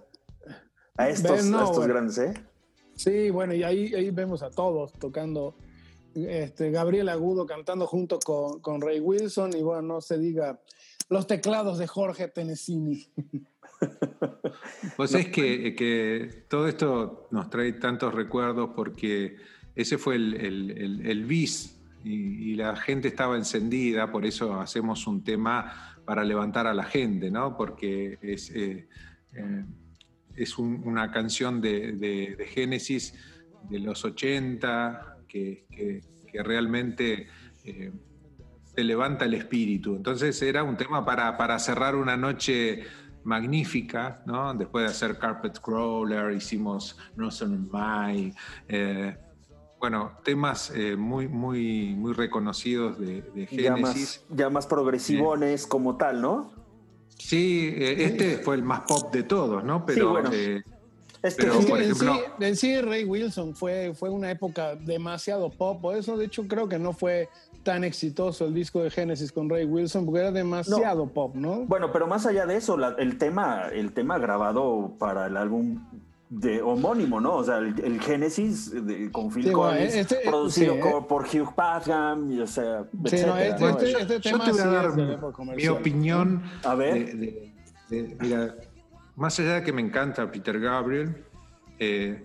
[0.96, 1.94] a estos, Ver, no, a estos bueno.
[1.94, 2.34] grandes, ¿eh?
[2.94, 5.56] Sí, bueno, y ahí, ahí vemos a todos tocando.
[6.14, 10.58] Este, Gabriel Agudo cantando junto con, con Ray Wilson y bueno, no se diga
[11.10, 13.06] los teclados de Jorge Tenesini.
[14.96, 19.36] Pues es que, que todo esto nos trae tantos recuerdos porque
[19.76, 25.06] ese fue el, el, el- el bis y, la gente estaba encendida, por eso hacemos
[25.06, 27.56] un tema para levantar a la gente, ¿no?
[27.56, 28.88] Porque es, eh,
[29.32, 29.64] eh,
[30.34, 33.14] es un- una canción de, de- Génesis
[33.68, 35.66] de los 80 que,
[36.44, 37.26] realmente
[37.64, 37.90] eh,
[38.74, 39.96] te levanta el espíritu.
[39.96, 42.84] Entonces era un tema para, para cerrar una noche
[43.24, 44.54] magnífica, ¿no?
[44.54, 48.32] Después de hacer Carpet Crawler, hicimos Northern My,
[48.68, 49.16] eh,
[49.80, 55.96] bueno, temas eh, muy, muy, muy reconocidos de, de Ya más, ya más progresivones como
[55.96, 56.52] tal, ¿no?
[57.16, 59.84] Sí, eh, este fue el más pop de todos, ¿no?
[59.86, 60.30] Pero bueno.
[60.32, 60.62] eh,
[61.22, 64.08] Es que, Pero, Es que por en, ejemplo- sí, en sí, Ray Wilson fue, fue
[64.10, 65.80] una época demasiado pop.
[65.80, 67.28] Por eso, de hecho, creo que no fue
[67.64, 71.66] tan exitoso el disco de Genesis con Ray Wilson, porque era demasiado pop, ¿no?
[71.66, 75.84] Bueno, pero más allá de eso, la- el tema, el tema grabado para el álbum
[76.30, 77.36] de homónimo, ¿no?
[77.36, 80.98] O sea, el, el Génesis de- con Phil Sí, bueno, Collins, este- producido sí, co-
[80.98, 81.04] eh.
[81.08, 83.68] por Hugh Padgham, y, o sea, Sí, no, etcétera, este, ¿no?
[83.70, 86.42] este- yo- este yo tema te voy a dar mi opinión.
[86.64, 86.94] A ver.
[86.94, 87.52] de- de-
[88.02, 88.54] de- mira,
[89.16, 91.24] más allá de que me encanta Peter Gabriel
[91.78, 92.24] eh,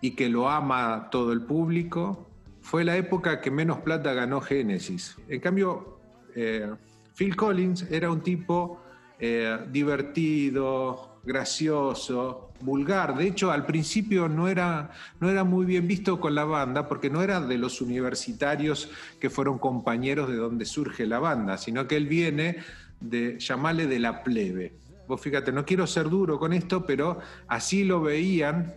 [0.00, 2.28] y que lo ama todo el público,
[2.60, 5.16] fue la época que menos plata ganó Genesis.
[5.28, 6.00] En cambio,
[6.34, 6.70] eh,
[7.14, 8.80] Phil Collins era un tipo
[9.20, 13.16] eh, divertido, gracioso, vulgar.
[13.16, 14.90] De hecho, al principio no era,
[15.20, 18.90] no era muy bien visto con la banda porque no era de los universitarios
[19.20, 22.56] que fueron compañeros de donde surge la banda, sino que él viene
[23.00, 24.74] de, llamarle de la plebe.
[25.06, 28.74] Vos fíjate, no quiero ser duro con esto, pero así lo veían,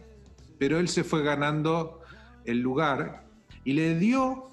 [0.59, 2.01] pero él se fue ganando
[2.43, 3.23] el lugar
[3.63, 4.43] y le dio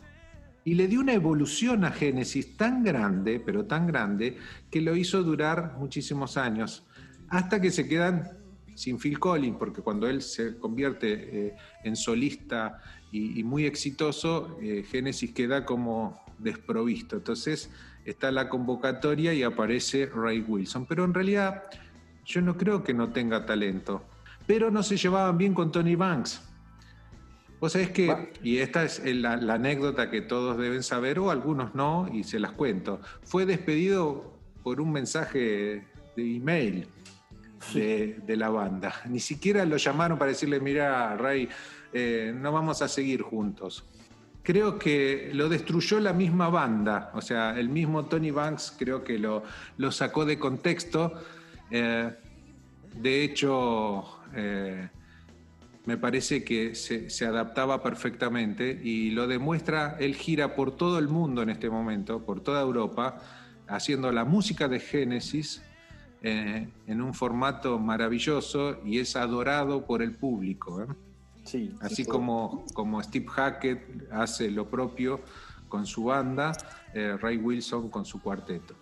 [0.66, 4.39] y le dio una evolución a Génesis tan grande, pero tan grande,
[4.70, 6.87] que lo hizo durar muchísimos años,
[7.28, 8.30] hasta que se quedan
[8.75, 12.81] sin Phil Collins, porque cuando él se convierte eh, en solista
[13.12, 17.16] y, y muy exitoso, eh, Génesis queda como desprovisto.
[17.16, 17.70] Entonces
[18.05, 20.87] está la convocatoria y aparece Ray Wilson.
[20.87, 21.64] Pero en realidad
[22.25, 24.03] yo no creo que no tenga talento,
[24.47, 26.43] pero no se llevaban bien con Tony Banks.
[27.61, 31.75] Vos sabés que, y esta es la, la anécdota que todos deben saber, o algunos
[31.75, 33.01] no, y se las cuento.
[33.22, 36.87] Fue despedido por un mensaje de email
[37.73, 38.95] de, la banda.
[39.07, 41.49] Ni siquiera lo llamaron para decirle, mira, Ray,
[41.93, 43.85] eh, no vamos a seguir juntos.
[44.43, 49.19] Creo que lo destruyó la misma banda, o sea, el mismo Tony Banks creo que
[49.19, 49.43] lo,
[49.79, 51.15] lo sacó de contexto.
[51.71, 52.12] Eh,
[52.95, 54.89] de hecho, eh,
[55.87, 61.09] me parece que se, se adaptaba perfectamente y lo demuestra, él gira por todo el
[61.09, 63.23] mundo en este momento, por toda Europa,
[63.67, 65.62] haciendo la música de Génesis
[66.25, 70.83] eh, en un formato maravilloso y es adorado por el público.
[70.83, 70.87] ¿eh?
[71.45, 75.20] Sí, Así sí, como, como Steve Hackett hace lo propio
[75.68, 76.53] con su banda,
[76.95, 78.75] eh, Ray Wilson con su cuarteto.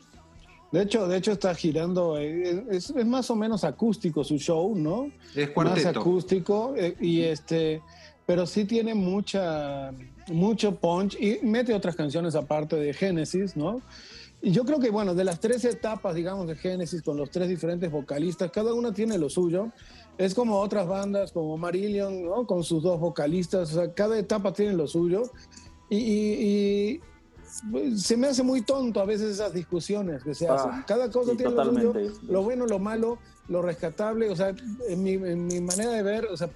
[0.70, 4.74] De hecho, de hecho está girando, eh, es, es más o menos acústico su show,
[4.74, 5.11] ¿no?
[5.34, 7.82] Es Más acústico eh, y este,
[8.24, 9.90] pero sí tiene mucha,
[10.28, 13.82] mucho punch y mete otras canciones aparte de Genesis, ¿no?
[14.45, 17.49] Y yo creo que, bueno, de las tres etapas, digamos, de Genesis con los tres
[17.49, 19.70] diferentes vocalistas, cada una tiene lo suyo.
[20.18, 22.45] Es como otras bandas, como Marillion, ¿no?
[22.47, 25.22] Con sus dos vocalistas, o sea, cada etapa tiene lo suyo.
[25.88, 26.34] Y, y-
[26.95, 27.01] y,
[27.70, 30.82] pues, se me hace muy tonto a veces esas discusiones que se Ah, hacen.
[30.88, 31.93] Cada cosa sí, tiene lo suyo,
[32.28, 33.18] lo bueno, lo malo,
[33.49, 34.28] lo rescatable.
[34.28, 34.53] O sea,
[34.88, 36.51] en mi, en mi manera de ver, o sea,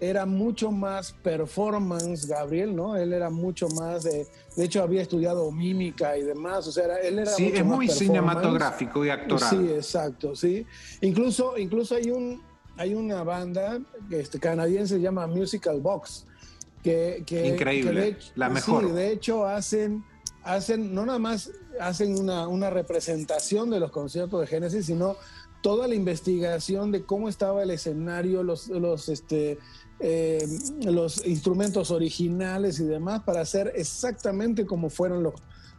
[0.00, 2.96] era mucho más performance Gabriel, ¿no?
[2.96, 4.26] Él era mucho más de,
[4.56, 7.64] de hecho había estudiado mímica y demás, o sea, era- él era Sí, mucho es
[7.66, 9.50] más muy cinematográfico y actoral.
[9.50, 10.66] Sí, exacto, sí.
[11.02, 12.42] Incluso, incluso hay un
[12.76, 13.78] hay una banda
[14.08, 16.24] este, canadiense se llama Musical Box
[16.82, 18.86] que, que Increíble, que de hecho- la mejor.
[18.86, 20.02] sí, de hecho hacen
[20.42, 25.16] hacen no nada más hacen una, una representación de los conciertos de Genesis, sino
[25.62, 29.58] toda la investigación de cómo estaba el escenario, los, los, este,
[30.00, 30.46] eh,
[30.84, 35.34] los instrumentos originales y demás para hacer exactamente como fueron los,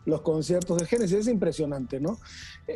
[0.05, 1.17] los conciertos de Genesis.
[1.19, 2.19] Es impresionante, ¿no?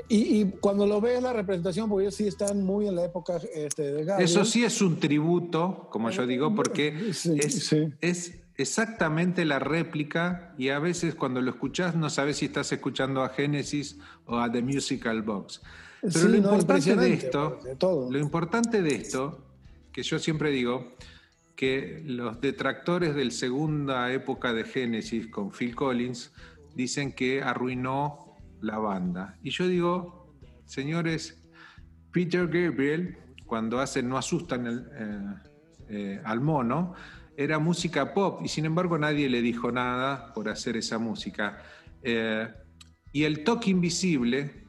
[0.10, 3.40] Y, y cuando lo ves la representación, porque ellos sí están muy en la época
[3.54, 4.30] este, de Gabriel.
[4.30, 7.88] Eso sí es un tributo, como yo digo, porque Sí, es, sí.
[8.02, 13.22] es exactamente la réplica y a veces cuando lo escuchás no sabes si estás escuchando
[13.22, 15.62] a Genesis o a The Musical Box.
[16.02, 18.12] Pero Sí, lo no, importante de impresionante, esto, de todo.
[18.12, 19.40] lo importante de esto,
[19.92, 20.94] que yo siempre digo,
[21.56, 26.34] que los detractores de la segunda época de Genesis con Phil Collins
[26.76, 29.38] dicen que arruinó la banda.
[29.42, 30.34] Y yo digo,
[30.66, 31.44] señores,
[32.12, 35.36] Peter Gabriel, cuando hace No asustan eh,
[35.90, 36.94] eh, al mono,
[37.38, 41.62] era música pop y sin embargo nadie le dijo nada por hacer esa música.
[42.02, 42.48] Eh,
[43.12, 44.66] y el toque invisible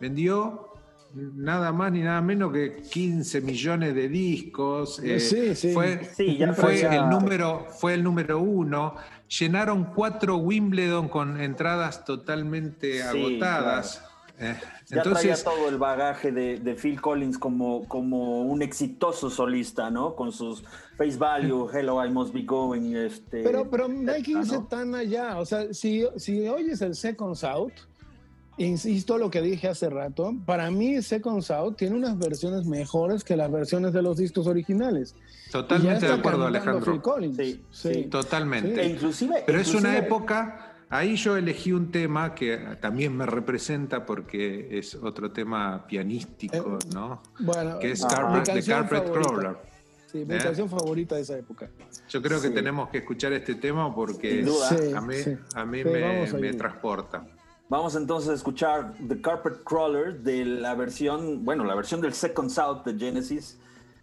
[0.00, 0.69] vendió
[1.14, 4.98] nada más ni nada menos que 15 millones de discos.
[5.02, 5.72] eh, Sí, sí.
[5.72, 8.94] Fue, Sí, ya fue traía- el número, fue el número uno.
[9.38, 14.04] llenaron cuatro Wimbledon con entradas totalmente agotadas.
[14.40, 14.56] Eh,
[14.88, 19.90] Ya entonces, traía todo el bagaje de, de Phil Collins como, como un exitoso solista,
[19.90, 20.16] ¿no?
[20.16, 20.64] Con sus
[20.96, 22.96] Face Value, Hello, I Must Be Going.
[22.96, 24.64] Este, Pero, pero no hay que etcétera, irse ¿no?
[24.66, 25.38] tan allá.
[25.38, 27.72] O sea, si, si oyes el Second South,
[28.64, 33.36] insisto lo que dije hace rato, para mí Second South tiene unas versiones mejores que
[33.36, 35.14] las versiones de los discos originales.
[35.50, 36.92] Totalmente de acuerdo, Alejandro.
[36.92, 37.36] Phil Collins.
[37.36, 37.94] Sí, Sí.
[37.94, 38.02] sí.
[38.04, 38.80] Totalmente.
[38.82, 39.42] E inclusive.
[39.46, 44.78] Pero es una inclusive- época, ahí yo elegí un tema que también me representa porque
[44.78, 47.22] es otro tema pianístico, Eh, ¿no?
[47.40, 49.28] Bueno, Que es mi Carpet, The Carpet favorita.
[49.30, 49.56] Crawler.
[50.12, 50.38] Sí, mi ¿Eh?
[50.38, 51.70] canción favorita de esa época.
[52.08, 52.54] Yo creo que Sí.
[52.54, 54.44] tenemos que escuchar este tema porque.
[54.44, 55.36] Sí, a mí, sí.
[55.54, 57.24] a mí Sí, me, me transporta.
[57.70, 62.50] Vamos entonces a escuchar The Carpet Crawler de la versión, bueno, la versión del Second
[62.50, 63.58] South de Genesis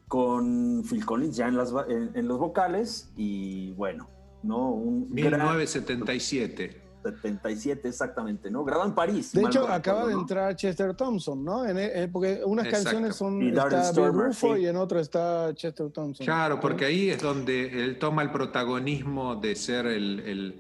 [0.08, 4.10] con Phil Collins ya en, las, va- en, en los vocales y bueno,
[4.42, 4.70] ¿no?
[4.72, 6.84] Un gran 1977.
[7.04, 8.64] 77 exactamente, ¿no?
[8.66, 9.32] Grabado en París.
[9.34, 10.22] De hecho, no acaba de ¿no?
[10.22, 11.66] entrar Chester Thompson, ¿no?
[11.66, 12.86] En- en- porque unas Exacto.
[12.86, 14.62] canciones son Y está Bill Stormer, Rufo sí.
[14.62, 16.26] y en otra está Chester Thompson.
[16.26, 20.60] Claro, porque ahí es donde él toma el protagonismo de ser el, el,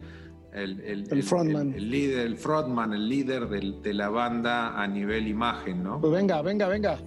[0.63, 1.69] el, El frontman.
[1.69, 5.99] el- el líder, el frontman, el líder del- de la banda a nivel imagen, ¿no?
[6.01, 6.97] Pues venga, venga, venga.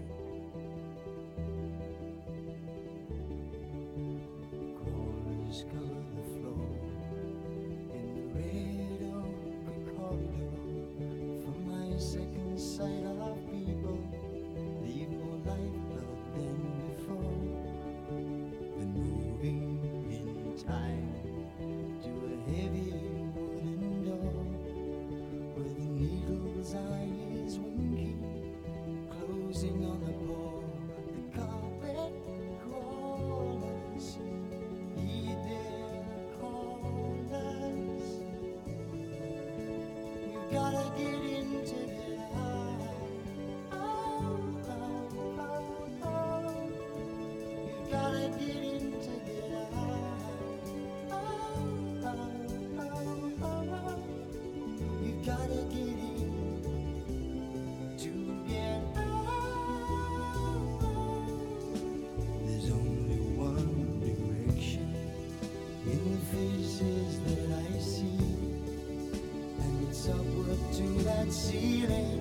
[71.30, 72.18] Ceiling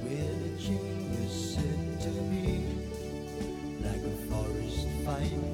[0.00, 0.56] where the
[2.00, 2.64] to be,
[3.82, 5.53] like a forest fight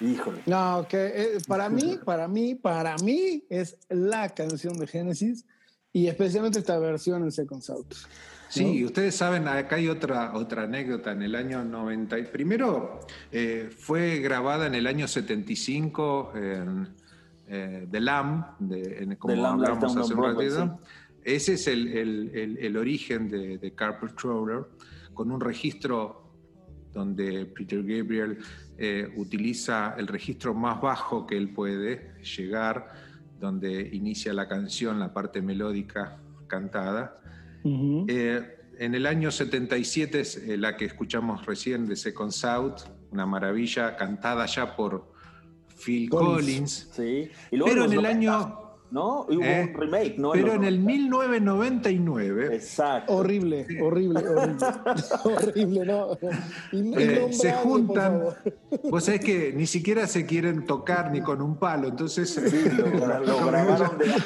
[0.00, 0.42] Híjole.
[0.46, 5.44] No, que eh, para mí, para mí, para mí es la canción de Genesis
[5.92, 7.86] y especialmente esta versión en Second South.
[8.50, 12.18] Sí, ustedes saben, acá hay otra, otra anécdota en el año 90.
[12.18, 16.88] y- Primero, eh, fue grabada en el año 75 en
[17.46, 20.80] eh, The Lamb, de, en- como The hablamos hace un ratito.
[21.24, 24.64] Ese es el, el- el- el origen de, de Carpet Crawler,
[25.12, 26.27] con un registro
[26.92, 28.38] donde Peter Gabriel
[28.76, 32.92] eh, utiliza el registro más bajo que él puede llegar,
[33.40, 37.20] donde inicia la canción, la parte melódica cantada.
[37.64, 43.26] Eh, en el año 77 es eh, la que escuchamos recién de Second South, una
[43.26, 45.12] maravilla cantada ya por
[45.84, 46.36] Phil Collins.
[46.36, 46.88] Collins.
[46.92, 47.30] Sí.
[47.50, 48.08] Y luego Pero en el 90,
[48.38, 49.26] año- ¿No?
[49.28, 50.30] Y hubo Eh, un remake, ¿no?
[50.32, 50.92] Pero los en el 90.
[50.92, 53.16] 1999 Exacto.
[53.16, 54.66] Horrible, horrible, horrible.
[55.24, 56.18] horrible, ¿no?
[56.72, 58.22] Eh, se juntan.
[58.84, 62.86] Vos sabés que ni siquiera se quieren tocar ni con un palo, entonces Sí, lo,
[62.86, 64.06] gra- lo grabaron de.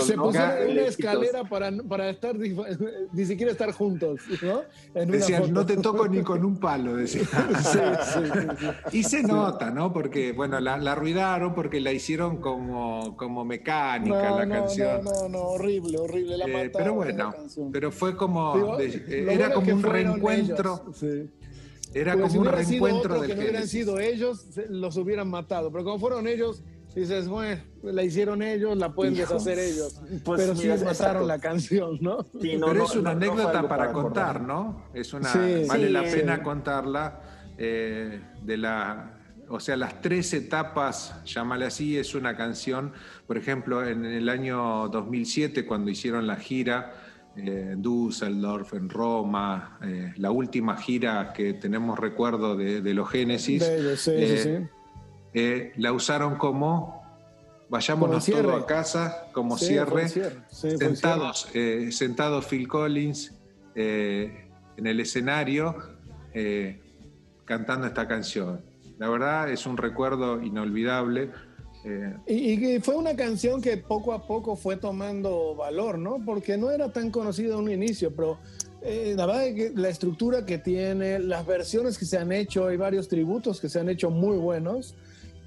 [0.00, 4.62] Se pusieron en una escalera para, para estar, ni siquiera estar juntos, ¿no?
[4.94, 5.52] En una decían, foto.
[5.54, 7.26] no te toco ni con un palo, decían.
[7.60, 7.78] Sí,
[8.14, 8.46] sí, sí,
[8.90, 8.98] sí.
[8.98, 9.92] Y se nota, ¿no?
[9.92, 15.04] Porque, bueno, la, la arruinaron porque la hicieron como, como mecánica No, la no, canción.
[15.04, 16.36] no, no, no, horrible, horrible.
[16.36, 17.34] La Eh, pero bueno,
[17.72, 21.30] pero fue como, Digo, de- lo eh, bueno era como un reencuentro, ellos, sí.
[21.94, 23.70] era Porque como si un reencuentro otro de que no hubieran Génesis.
[23.80, 25.70] sido ellos, los hubieran matado.
[25.70, 26.62] Pero como fueron ellos,
[26.94, 30.00] dices, bueno, la hicieron ellos, la pueden Hijo, deshacer ellos.
[30.24, 32.24] pues pero mira, sí mataron la canción, ¿no?
[32.40, 34.84] Sí, no, Pero no, es una anécdota para contar, ¿no?
[34.94, 35.64] Es una, Sí.
[35.68, 36.16] vale Sí, la sí.
[36.16, 37.20] pena contarla.
[37.56, 39.13] eh, de la,
[39.48, 42.92] o sea, las tres etapas, llámale así, es una canción.
[43.26, 46.94] Por ejemplo, en el año 2007, cuando hicieron la gira
[47.36, 53.10] eh, en Düsseldorf, en Roma, eh, la última gira que tenemos recuerdo de, de los
[53.10, 54.58] Génesis, sí, eh, sí,
[55.32, 55.72] sí.
[55.76, 57.02] la usaron como
[57.68, 63.34] vayámonos todos a casa, como cierre, cierre, sentados, eh, sentado Phil Collins
[63.74, 65.76] en el escenario
[67.44, 68.73] cantando esta canción.
[69.04, 71.30] La verdad es un recuerdo inolvidable.
[71.84, 76.22] eh, Y, fue una canción que poco a poco fue tomando valor, ¿no?
[76.24, 78.38] Porque no era tan conocida a un inicio, pero
[78.80, 82.66] eh, la verdad es que la estructura que tiene, las versiones que se han hecho,
[82.68, 84.94] hay varios tributos que se han hecho muy buenos.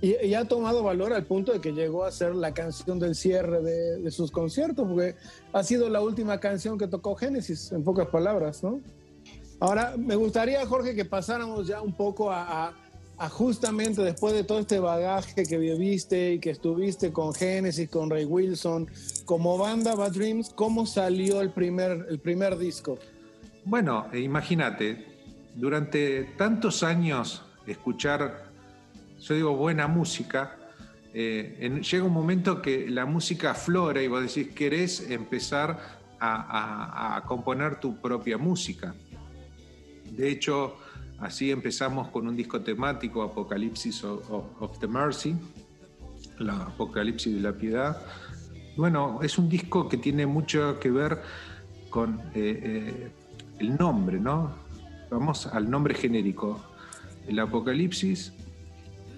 [0.02, 3.16] Y, y ha tomado valor al punto de que llegó a ser la canción del
[3.16, 5.16] cierre de, de sus conciertos, porque
[5.52, 8.80] ha sido la última canción que tocó Génesis, en pocas palabras, ¿no?
[9.60, 12.74] Ahora, me gustaría, Jorge, que pasáramos ya un poco a, a-
[13.18, 18.26] justamente después de todo este bagaje que viviste y que estuviste con Genesis, con Ray
[18.26, 18.88] Wilson,
[19.26, 23.00] como banda Bad Dreams, ¿cómo salió el primer, el primer disco?
[23.66, 25.06] Bueno, eh, imagínate,
[25.56, 28.52] durante tantos años escuchar,
[29.20, 30.56] yo digo, buena música,
[31.14, 37.24] eh, llega un momento que la música aflora y vos decís, querés empezar a- a
[37.26, 38.94] componer tu propia música.
[40.12, 40.78] De hecho,
[41.20, 45.36] así empezamos con un disco temático, Apocalipsis of, the Mercy,
[46.40, 48.02] la Apocalipsis de la Piedad.
[48.76, 51.22] Bueno, es un disco que tiene mucho que ver
[51.90, 53.12] con eh, eh,
[53.60, 54.52] el nombre, ¿no?
[55.10, 56.62] Vamos al nombre genérico.
[57.28, 58.34] El Apocalipsis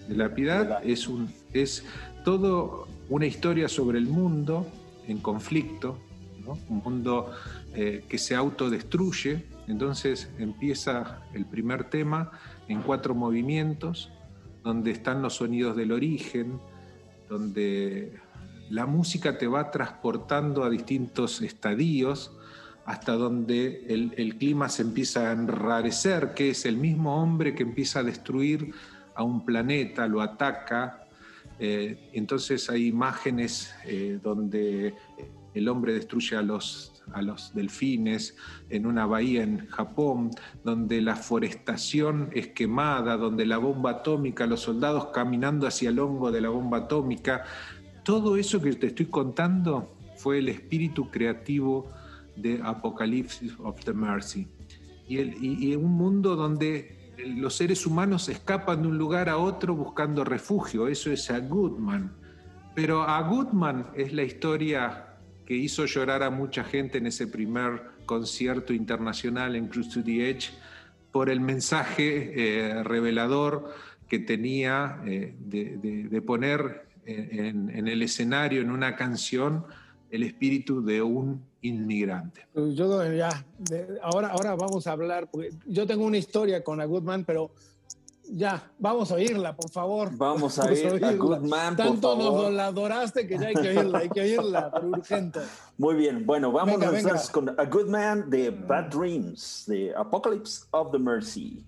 [0.08, 1.84] de la Piedad es, un, es
[2.24, 4.66] todo una historia sobre el mundo
[5.08, 5.98] en conflicto,
[6.70, 7.32] un mundo
[7.74, 9.44] eh, que se autodestruye.
[9.70, 12.32] Entonces empieza el primer tema
[12.68, 14.12] en cuatro movimientos,
[14.64, 16.60] donde están los sonidos del origen,
[17.30, 18.20] donde
[18.70, 22.36] la música te va transportando a distintos estadios
[22.86, 28.00] hasta donde el, clima se empieza a enrarecer, que es el mismo hombre que empieza
[28.00, 28.74] a destruir
[29.14, 31.06] a un planeta, lo ataca.
[31.60, 34.96] eh, entonces hay imágenes eh, donde
[35.54, 38.36] el hombre destruye a los, a los delfines
[38.70, 40.32] en una bahía en Japón,
[40.64, 46.32] donde la forestación es quemada, donde la bomba atómica, los soldados caminando hacia el hongo
[46.32, 47.44] de la bomba atómica.
[48.04, 51.92] Todo eso que te estoy contando fue el espíritu creativo
[52.36, 54.48] de Apocalipsis of the Mercy.
[55.08, 59.38] Y, el- y- y un mundo donde los seres humanos escapan de un lugar a
[59.38, 60.88] otro buscando refugio.
[60.88, 62.14] Eso es a Goodman.
[62.76, 65.09] Pero a Goodman es la historia
[65.50, 70.30] que hizo llorar a mucha gente en ese primer concierto internacional en Cruise to the
[70.30, 70.52] Edge
[71.12, 73.74] por el mensaje eh, revelador
[74.08, 79.66] que tenía eh, de, de- de poner en, en el escenario, en una canción,
[80.12, 82.46] el espíritu de un inmigrante.
[82.54, 83.30] Yo ya,
[84.04, 87.50] ahora, ahora vamos a hablar, porque yo tengo una historia con la Goodman, pero
[88.32, 90.10] ya, vamos a oírla, por favor.
[90.16, 91.10] Vamos a, vamos a oírla.
[91.10, 94.88] A Goodman, Tanto nos la adoraste que ya hay que oírla, hay que oírla, pero
[94.90, 95.40] urgente.
[95.78, 100.66] Muy bien, bueno, vamos a empezar con A Good Man de Bad Dreams, de Apocalypse
[100.72, 101.64] of the Mercy.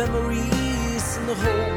[0.00, 1.69] memories in the hole.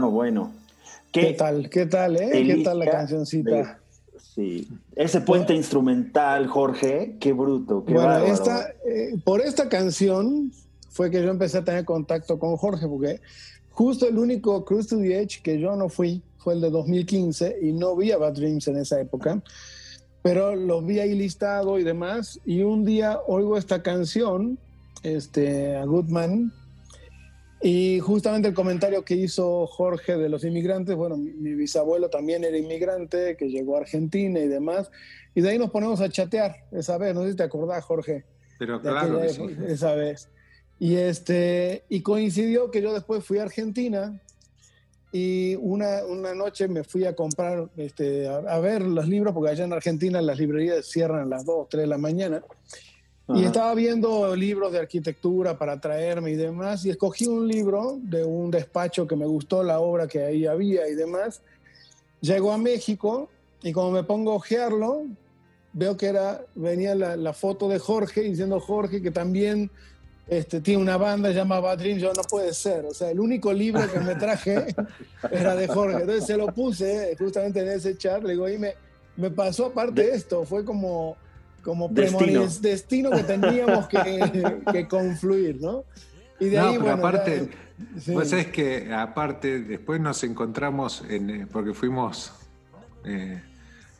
[0.00, 0.50] No, bueno.
[1.12, 1.68] ¿Qué, tal?
[1.68, 2.30] ¿Qué tal, eh?
[2.32, 3.78] ¿Qué tal la cancioncita?
[4.34, 4.66] sí.
[4.96, 8.32] Ese puente instrumental, Jorge, qué bruto, qué Bueno, bárbaro.
[8.32, 10.52] esta, eh, por esta canción
[10.88, 13.20] fue que yo empecé a tener contacto con Jorge, porque
[13.70, 17.58] justo el único Cruise to the Edge que yo no fui fue el de 2015
[17.60, 19.42] y no vi a Bad Dreams en esa época,
[20.22, 24.58] pero los vi ahí listado y demás, y un día oigo esta canción,
[25.02, 26.52] este, a Goodman,
[27.62, 32.42] y justamente el comentario que hizo Jorge de los inmigrantes, bueno, mi, mi bisabuelo también
[32.44, 34.90] era inmigrante, que llegó a Argentina y demás,
[35.34, 38.24] y de ahí nos ponemos a chatear esa vez, no sé si te acordás, Jorge,
[38.58, 39.42] Pero claro que sí.
[39.68, 40.28] esa vez.
[40.78, 44.18] Y, este, y coincidió que yo después fui a Argentina
[45.12, 49.50] y una, una noche me fui a comprar, este, a, a ver los libros, porque
[49.50, 52.42] allá en Argentina las librerías cierran a las 2, 3 de la mañana.
[53.34, 58.24] Y estaba viendo libros de arquitectura para traerme y demás, y escogí un libro de
[58.24, 61.42] un despacho que me gustó la obra que ahí había y demás.
[62.20, 63.28] Llego a México
[63.62, 65.04] y como me pongo a ojearlo,
[65.72, 69.70] veo que era, venía la, la foto de Jorge diciendo Jorge que también
[70.30, 71.80] este, tiene una banda llamada Bad.
[71.80, 74.74] Yo no puede ser, o sea, el único libro que me traje
[75.30, 76.02] era de Jorge.
[76.02, 78.74] Entonces se lo puse justamente en ese chat, le digo, y me,
[79.16, 81.16] me pasó aparte esto, fue como
[81.62, 82.46] como Destino.
[82.60, 85.84] destino que teníamos que, que confluir, ¿no?
[86.38, 87.48] Y de No, ahí, pero bueno, aparte,
[87.94, 88.12] ya- sí.
[88.12, 92.32] Vos sabés que aparte, después nos encontramos, en, eh, porque fuimos
[93.04, 93.42] eh,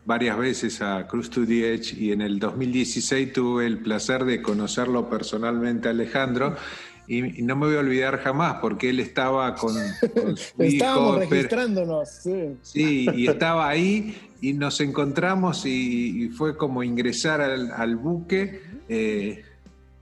[0.05, 4.41] varias veces a Cruz to the Edge y en el 2016 tuve el placer de
[4.43, 6.57] conocerlo personalmente a Alejandro
[7.19, 9.75] y no me voy a olvidar jamás porque él estaba con,
[10.15, 12.57] con su Estábamos hijo, pero- registrándonos, sí.
[12.63, 18.61] Sí, y estaba ahí y nos encontramos y, y fue como ingresar al, al buque
[18.89, 19.43] eh,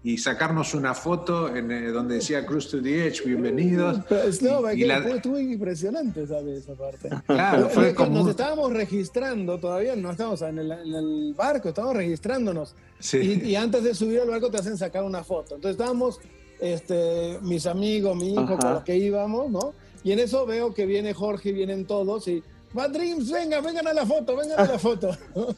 [0.04, 4.00] y sacarnos una foto en, eh, donde decía Cruz to the Edge, bienvenidos.
[4.08, 4.22] Pero,
[4.62, 6.60] no, Y- y la- estuvo impresionante, ¿sabes?
[6.60, 7.08] Esa parte.
[7.26, 11.96] Claro, fue como Nos estábamos registrando, todavía no estamos en el, en el barco, estábamos
[11.96, 12.74] registrándonos.
[13.00, 13.40] Sí.
[13.42, 15.56] Y, y antes de subir al barco te hacen sacar una foto.
[15.56, 16.20] Entonces estábamos,
[16.60, 18.56] este, mis amigos, mi hijo, Ajá.
[18.58, 19.74] con los que íbamos, ¿no?
[20.04, 22.42] Y en eso veo que viene Jorge y vienen todos y.
[22.72, 25.10] Bad Dreams, venga, vengan a la foto, vengan a la foto.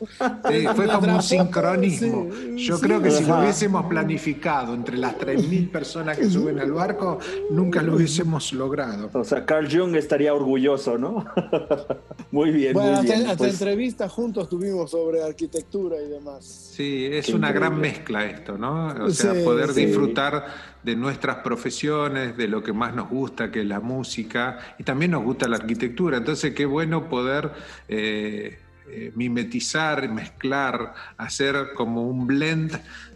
[0.50, 2.28] Sí, fue La como un sincronismo.
[2.32, 2.82] sí, Yo sí.
[2.82, 7.18] creo que si lo hubiésemos planificado entre las 3.000 personas que suben al barco,
[7.50, 9.10] nunca lo hubiésemos logrado.
[9.12, 11.24] O sea, Carl Jung estaría orgulloso, ¿no?
[12.30, 13.26] muy bien, Bueno, muy hasta, bien.
[13.26, 16.44] hasta Pues, entrevistas juntos tuvimos sobre arquitectura y demás.
[16.44, 18.86] Sí, es Qué una gran mezcla esto, ¿no?
[19.04, 19.86] O sea, Sí, poder sí.
[19.86, 20.46] disfrutar
[20.82, 25.10] de nuestras profesiones, de lo que más nos gusta, que es la música, y también
[25.10, 26.16] nos gusta la arquitectura.
[26.18, 27.50] Entonces, qué bueno poder
[27.88, 28.58] eh,
[28.90, 32.72] eh, mimetizar, mezclar, hacer como un blend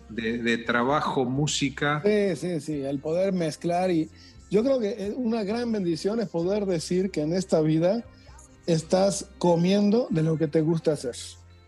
[0.09, 2.01] de, de trabajo, música.
[2.05, 4.09] Sí, sí, sí, el poder mezclar y
[4.51, 8.05] yo creo que una gran bendición es poder decir que en esta vida
[8.67, 11.17] estás comiendo de lo que te gusta hacer.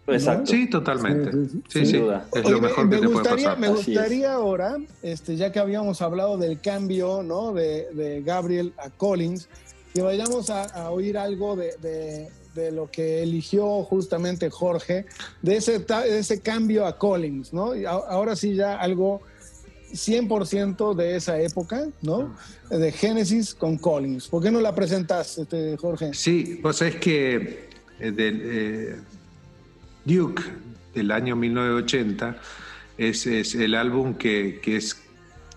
[0.06, 0.46] exacto.
[0.52, 1.32] Sí, totalmente.
[1.32, 1.86] Sí, sí, Sí, sí.
[1.86, 2.28] sí, Sin duda.
[2.32, 3.58] es Oye, lo mejor me, que te puede gustaría, pasar.
[3.58, 7.52] Me gustaría ahora, este, ya que habíamos hablado del cambio ¿no?
[7.52, 9.48] de, de Gabriel a Collins,
[9.96, 15.04] que vayamos a, a oír algo de, de- de lo que eligió justamente Jorge,
[15.42, 17.74] de ese, de ese cambio a Collins, ¿no?
[17.74, 19.22] Y a- ahora sí ya algo
[19.92, 22.34] 100% de esa época, ¿no?
[22.70, 24.28] De Génesis con Collins.
[24.28, 26.12] ¿Por qué no la presentas, este, Jorge?
[26.12, 27.68] Sí, vos sabés que
[28.00, 28.96] eh, del, eh,
[30.04, 30.42] Duke
[30.94, 32.36] del año 1980
[32.98, 34.96] es, es el álbum que, que es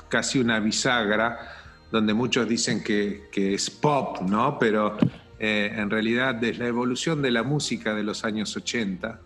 [0.07, 1.59] casi una bisagra,
[1.91, 4.57] donde muchos dicen que, es pop, ¿no?
[4.60, 4.98] Pero
[5.40, 9.22] eh, en realidad es la evolución de la música de los años 80.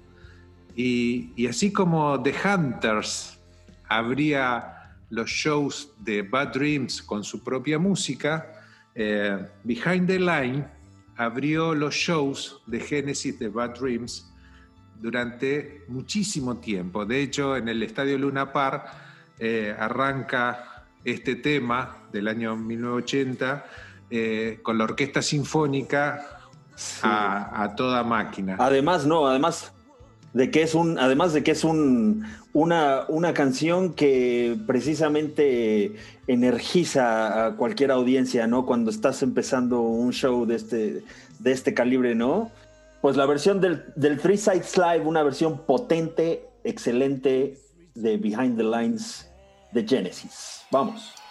[0.75, 3.39] Y, así como The Hunters
[3.87, 8.51] abría los shows de Bad Dreams con su propia música,
[8.95, 10.65] eh, Behind the Line
[11.15, 14.31] abrió los shows de Genesis de Bad Dreams
[14.99, 17.05] durante muchísimo tiempo.
[17.05, 18.87] De hecho, en el Estadio Luna Park
[19.37, 23.65] eh, arranca este tema del año 1980
[24.09, 26.39] eh, con la orquesta sinfónica
[27.01, 28.55] a, a toda máquina.
[28.59, 29.73] Además, no, además
[30.33, 35.95] de que es un, además de que es un, una, una canción que precisamente
[36.27, 38.65] energiza a cualquier audiencia, ¿no?
[38.65, 41.03] Cuando estás empezando un show de este,
[41.39, 42.51] de este calibre, ¿no?
[43.01, 47.59] Pues la versión del, del Three Sides Live, una versión potente, excelente
[47.95, 49.29] de Behind the Lines
[49.71, 50.61] de Genesis.
[50.71, 51.22] Vamos.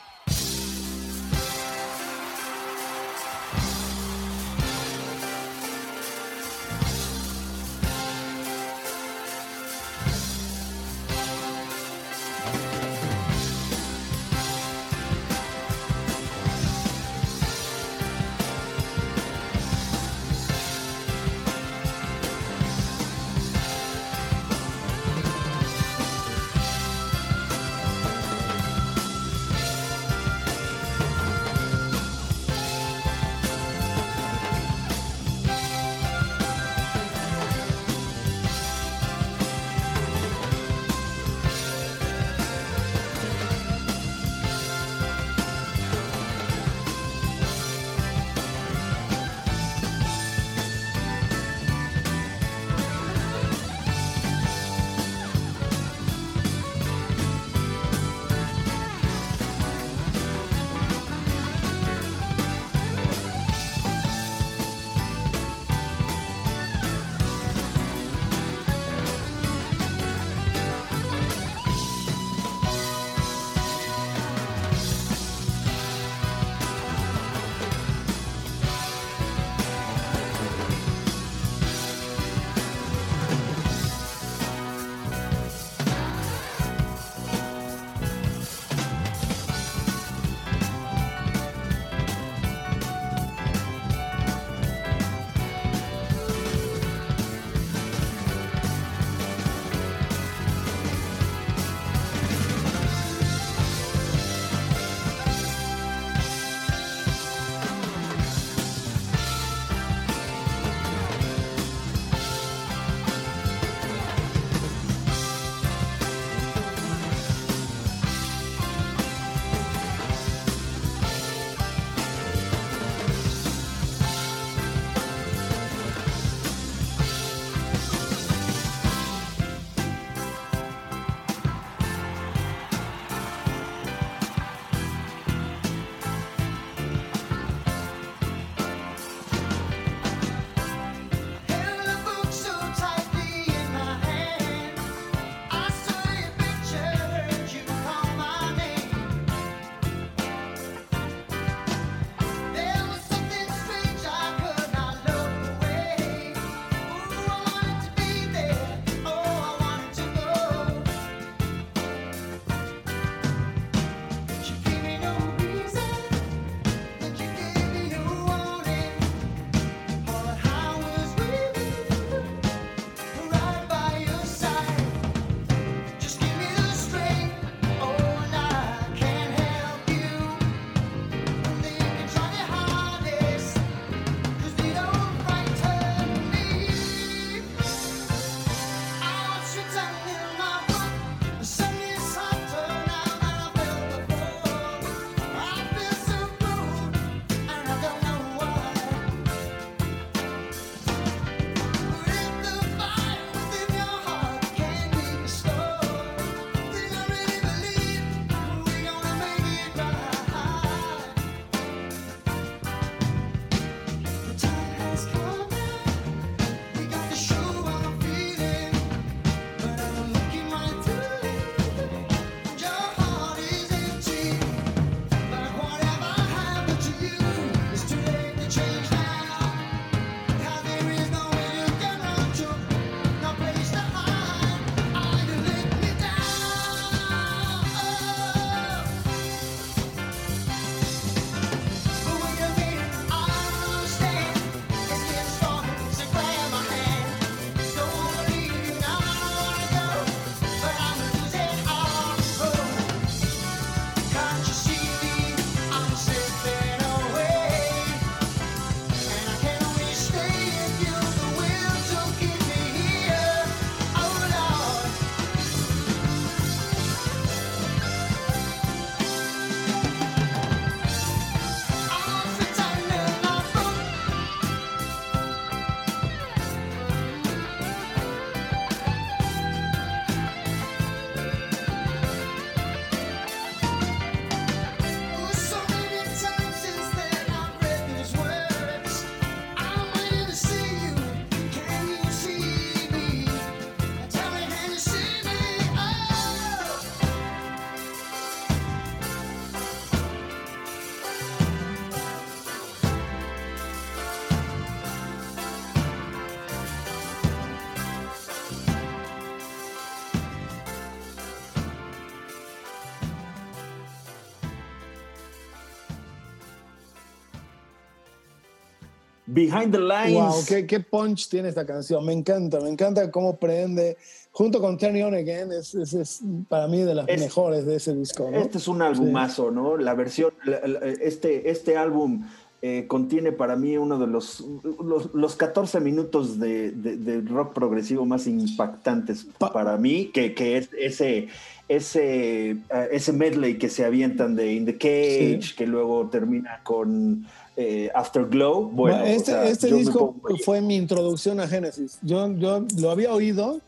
[319.33, 320.15] Behind the Lines.
[320.15, 322.05] Wow, qué, qué punch tiene esta canción.
[322.05, 323.97] Me encanta, me encanta cómo prende.
[324.35, 327.67] Junto con Turn It On Again, es, es- es para mí de las Es- mejores
[327.67, 328.31] de ese disco.
[328.31, 328.39] ¿no?
[328.39, 329.77] Este es un albumazo, ¿no?
[329.77, 332.25] La versión, la- la- este, este álbum
[332.65, 334.45] eh, contiene para mí uno de los,
[334.83, 340.33] los, los 14 minutos de, de- de rock progresivo más impactantes Pa- para mí, que,
[340.33, 341.27] que es ese,
[341.69, 342.57] ese, eh,
[342.93, 345.55] ese medley que se avientan de In the Cage, Sí.
[345.57, 347.27] que luego termina con
[347.57, 348.69] eh, Afterglow.
[348.71, 351.99] Bueno, Bueno, este o sea, este disco fue mi introducción a Genesis.
[352.03, 353.61] Yo, yo lo había oído,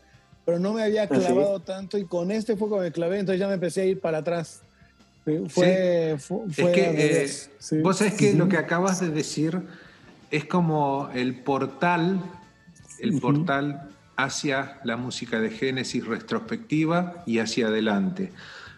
[0.45, 1.19] pero no me había ¿Ah, sí?
[1.19, 3.99] clavado tanto y con este fue cuando me clavé, entonces ya me empecé a ir
[3.99, 4.61] para atrás.
[5.25, 7.77] Sí, Fue, fue, Es fue que eh, sí.
[7.81, 9.59] vos sabés que lo que acabas de decir
[10.29, 12.21] es como el portal,
[12.99, 18.31] el portal hacia la música de Génesis retrospectiva y hacia adelante.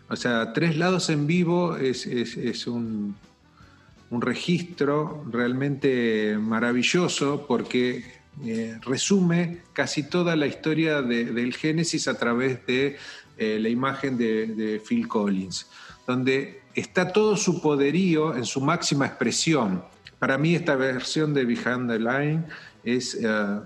[0.09, 3.15] O sea, Tres Lados en Vivo es, es- es un,
[4.09, 8.03] un registro realmente maravilloso porque
[8.45, 12.97] eh, resume casi toda la historia de- del Génesis a través de
[13.37, 15.67] eh, la imagen de, Phil Collins,
[16.07, 19.83] donde está todo su poderío en su máxima expresión.
[20.19, 22.43] Para mí esta versión de Behind the Line
[22.83, 23.59] es, eh,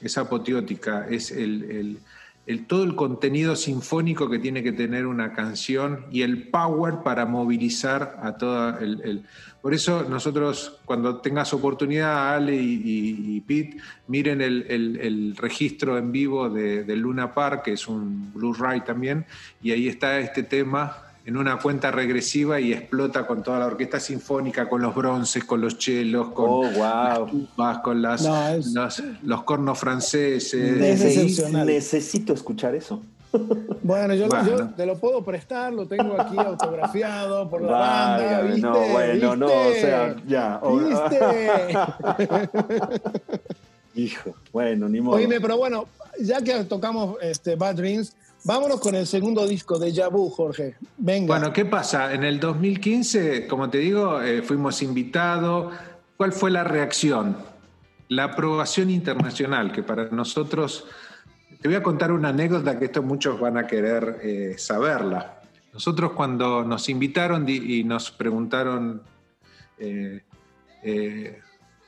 [0.00, 1.98] es apoteótica, es el-
[2.46, 7.26] el- todo el contenido sinfónico que tiene que tener una canción y el power para
[7.26, 9.24] movilizar a toda el...
[9.60, 16.48] Por eso nosotros, cuando tengas oportunidad, Ale y, Pete, miren el, el- registro en vivo
[16.48, 19.26] de, de Luna Park, que es un Blu-ray también,
[19.60, 20.96] y ahí está este tema
[21.26, 25.60] en una cuenta regresiva y explota con toda la orquesta sinfónica, con los bronces, con
[25.60, 26.72] los chelos, con Oh, wow.
[26.72, 30.54] las tubas, con las, No, es- los, los cornos franceses.
[30.54, 31.66] Es Necesi- excepcional.
[31.66, 33.02] necesito escuchar eso.
[33.82, 34.48] Bueno, yo, Bueno.
[34.48, 38.60] yo te lo puedo prestar, lo tengo aquí autografiado por la banda, ¿viste?
[38.62, 40.60] no, bueno, no, o sea, ya.
[40.64, 41.18] ¿Viste?
[43.94, 45.16] Hijo, bueno, ni modo.
[45.16, 45.86] Oíme, pero bueno,
[46.20, 48.14] ya que tocamos este, Bad Dreams,
[48.46, 50.76] vámonos con el segundo disco de Yabu, Jorge.
[50.96, 51.26] Venga.
[51.26, 52.14] Bueno, ¿qué pasa?
[52.14, 55.74] En el 2015, como te digo, eh, fuimos invitados.
[56.16, 57.36] ¿Cuál fue la reacción?
[58.08, 60.86] La aprobación internacional, que para nosotros,
[61.60, 65.40] te voy a contar una anécdota que esto muchos van a querer eh, saberla.
[65.72, 69.02] Nosotros cuando nos invitaron y nos preguntaron,
[69.78, 70.22] eh,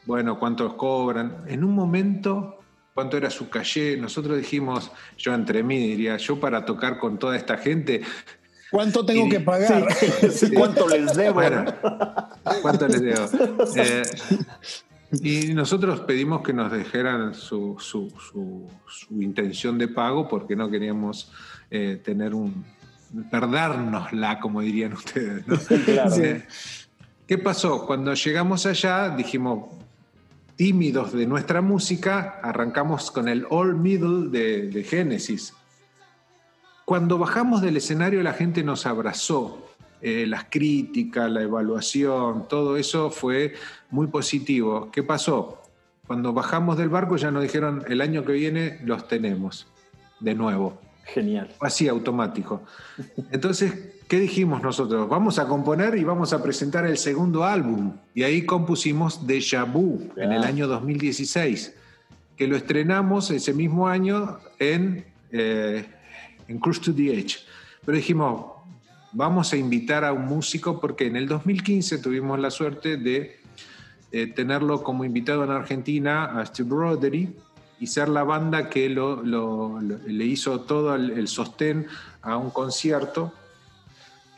[0.05, 2.58] bueno, cuántos cobran, en un momento,
[2.99, 7.37] cuánto era su calle, nosotros dijimos, yo entre mí diría, yo para tocar con toda
[7.37, 8.03] esta gente,
[8.73, 9.87] ¿Cuánto tengo y- que pagar?
[10.33, 11.35] Sí, ¿Cuánto les debo?
[11.35, 11.65] Bueno,
[12.61, 13.29] ¿cuánto les debo?
[13.77, 14.03] Eh,
[15.23, 20.69] y nosotros pedimos que nos dejaran su, su- su- su intención de pago porque no
[20.69, 21.31] queríamos
[21.71, 22.65] eh, tener un.
[23.31, 25.47] perdérnosla, como dirían ustedes.
[25.47, 25.57] ¿no?
[25.85, 26.17] Claro.
[26.17, 26.45] Eh,
[27.29, 27.87] ¿Qué pasó?
[27.87, 29.67] Cuando llegamos allá, dijimos,
[30.59, 35.55] tímidos de nuestra música, arrancamos con el All Middle de, de Genesis.
[36.85, 39.65] Cuando bajamos del escenario la gente nos abrazó.
[40.01, 43.55] Eh, las críticas, la evaluación, todo eso fue
[43.91, 44.91] muy positivo.
[44.93, 45.63] ¿Qué pasó?
[46.09, 49.69] Cuando bajamos del barco ya nos dijeron, el año que viene los tenemos
[50.19, 50.81] de nuevo.
[51.05, 51.55] Genial.
[51.61, 52.63] Así, automático.
[53.31, 55.09] Entonces, ¿qué dijimos nosotros?
[55.09, 57.93] Vamos a componer y vamos a presentar el segundo álbum.
[58.15, 60.49] Y ahí compusimos Deja Vu en el Ya.
[60.49, 61.75] año 2016,
[62.37, 65.87] que lo estrenamos ese mismo año en, eh,
[66.49, 67.37] en Cruise to the Edge.
[67.85, 68.47] Pero dijimos,
[69.13, 73.39] vamos a invitar a un músico porque en el 2015 tuvimos la suerte de
[74.11, 77.37] eh, tenerlo como invitado en Argentina a Steve Rothery
[77.79, 81.87] y ser la banda que lo- lo- lo- le hizo todo el, el sostén
[82.23, 83.33] a un concierto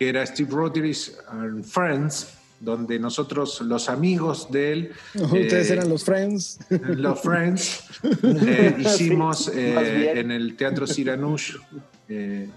[0.00, 5.90] que era Steve Rothery's and Friends, donde nosotros, los amigos de él, Ustedes eh, eran
[5.90, 6.58] los Friends.
[6.70, 7.84] los Friends,
[8.22, 11.56] eh, hicimos Sí, eh, en el Teatro Siranush
[12.08, 12.48] eh,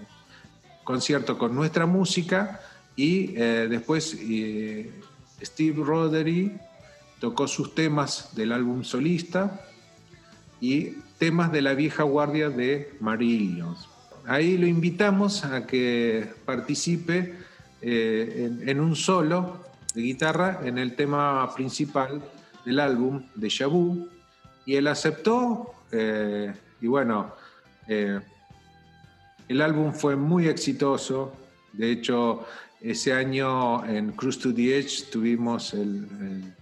[0.84, 2.62] concierto con nuestra música
[2.96, 4.90] y eh, después eh,
[5.42, 6.58] Steve Rothery
[7.20, 9.66] tocó sus temas del álbum solista
[10.62, 13.76] y temas de la vieja guardia de Marillion.
[14.26, 17.34] Ahí lo invitamos a que participe
[17.82, 19.60] eh, en, un solo
[19.94, 22.22] de guitarra en el tema principal
[22.64, 24.08] del álbum de Vu
[24.64, 27.34] y él aceptó eh, y bueno,
[27.86, 28.18] eh,
[29.46, 31.34] el álbum fue muy exitoso.
[31.74, 32.46] De hecho,
[32.80, 36.54] ese año en Cruise to the Edge tuvimos el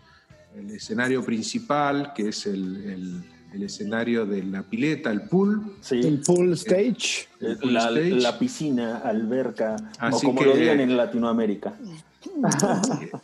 [0.70, 3.22] escenario principal, que es el,
[3.54, 5.62] el- escenario de la pileta, el pool.
[5.80, 6.00] Sí.
[6.00, 7.28] El full stage.
[7.40, 8.10] La, stage.
[8.20, 11.74] la piscina, alberca, Así o como que- lo digan en Latinoamérica.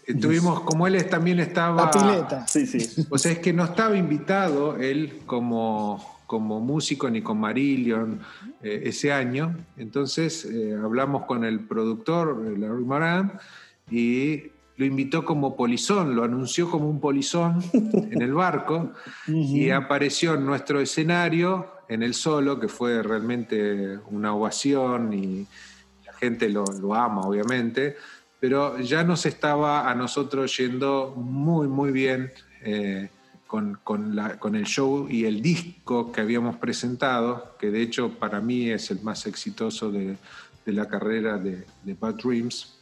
[0.06, 1.84] Eh, Tuvimos, como él también estaba.
[1.84, 2.46] La pileta.
[2.48, 3.06] Sí, sí.
[3.10, 8.20] O sea, es que no estaba invitado él como, como músico ni con Marillion
[8.62, 9.56] eh, ese año.
[9.76, 13.32] Entonces eh, hablamos con el productor, Larry Moran,
[13.90, 14.42] y
[14.78, 18.92] lo invitó como polizón, lo anunció como un polizón en el barco
[19.26, 25.46] y apareció en nuestro escenario en el solo, que fue realmente una ovación y
[26.06, 27.96] la gente lo, lo ama, obviamente,
[28.40, 32.30] pero ya nos estaba a nosotros yendo muy, muy bien
[32.62, 33.08] eh,
[33.48, 38.10] con, con la- con el show y el disco que habíamos presentado, que de hecho
[38.18, 40.16] para mí es el más exitoso de,
[40.64, 42.78] de la carrera de, de Bad Dreams.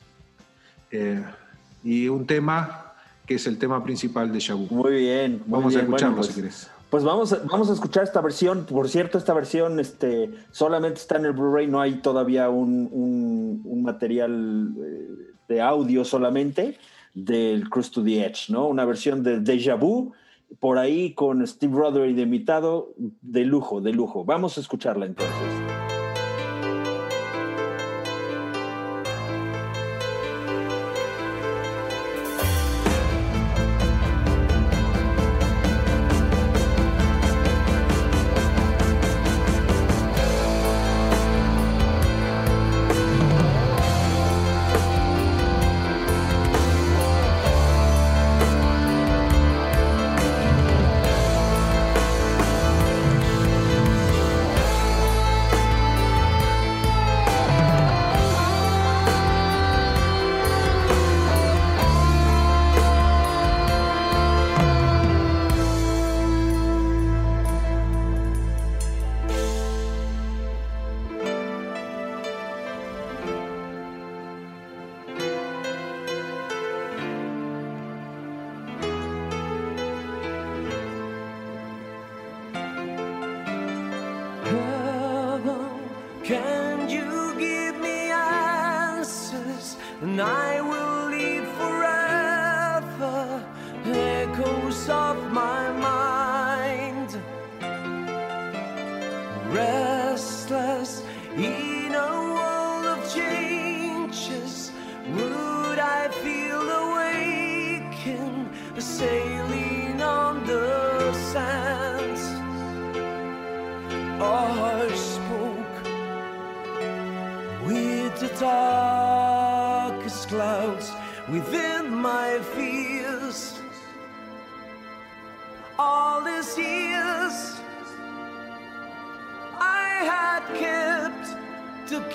[0.91, 1.25] Eh,
[1.87, 2.93] y un tema
[3.27, 4.67] que es el tema principal de Shabu.
[4.71, 5.43] Muy bien.
[5.47, 6.71] muy Vamos a escucharlo Bueno, si pues, querés.
[6.91, 8.65] Pues vamos, a- vamos a escuchar esta versión.
[8.67, 13.61] Por cierto, esta versión este, solamente está en el Blu-ray, no hay todavía un, un-
[13.65, 15.09] un material eh,
[15.49, 16.79] de audio solamente
[17.15, 18.67] del Cruise to the Edge, ¿no?
[18.69, 20.13] Una versión de Deja Vu,
[20.61, 24.25] por ahí con Steve Roderick de invitado, de lujo, de lujo.
[24.25, 25.35] Vamos a escucharla entonces.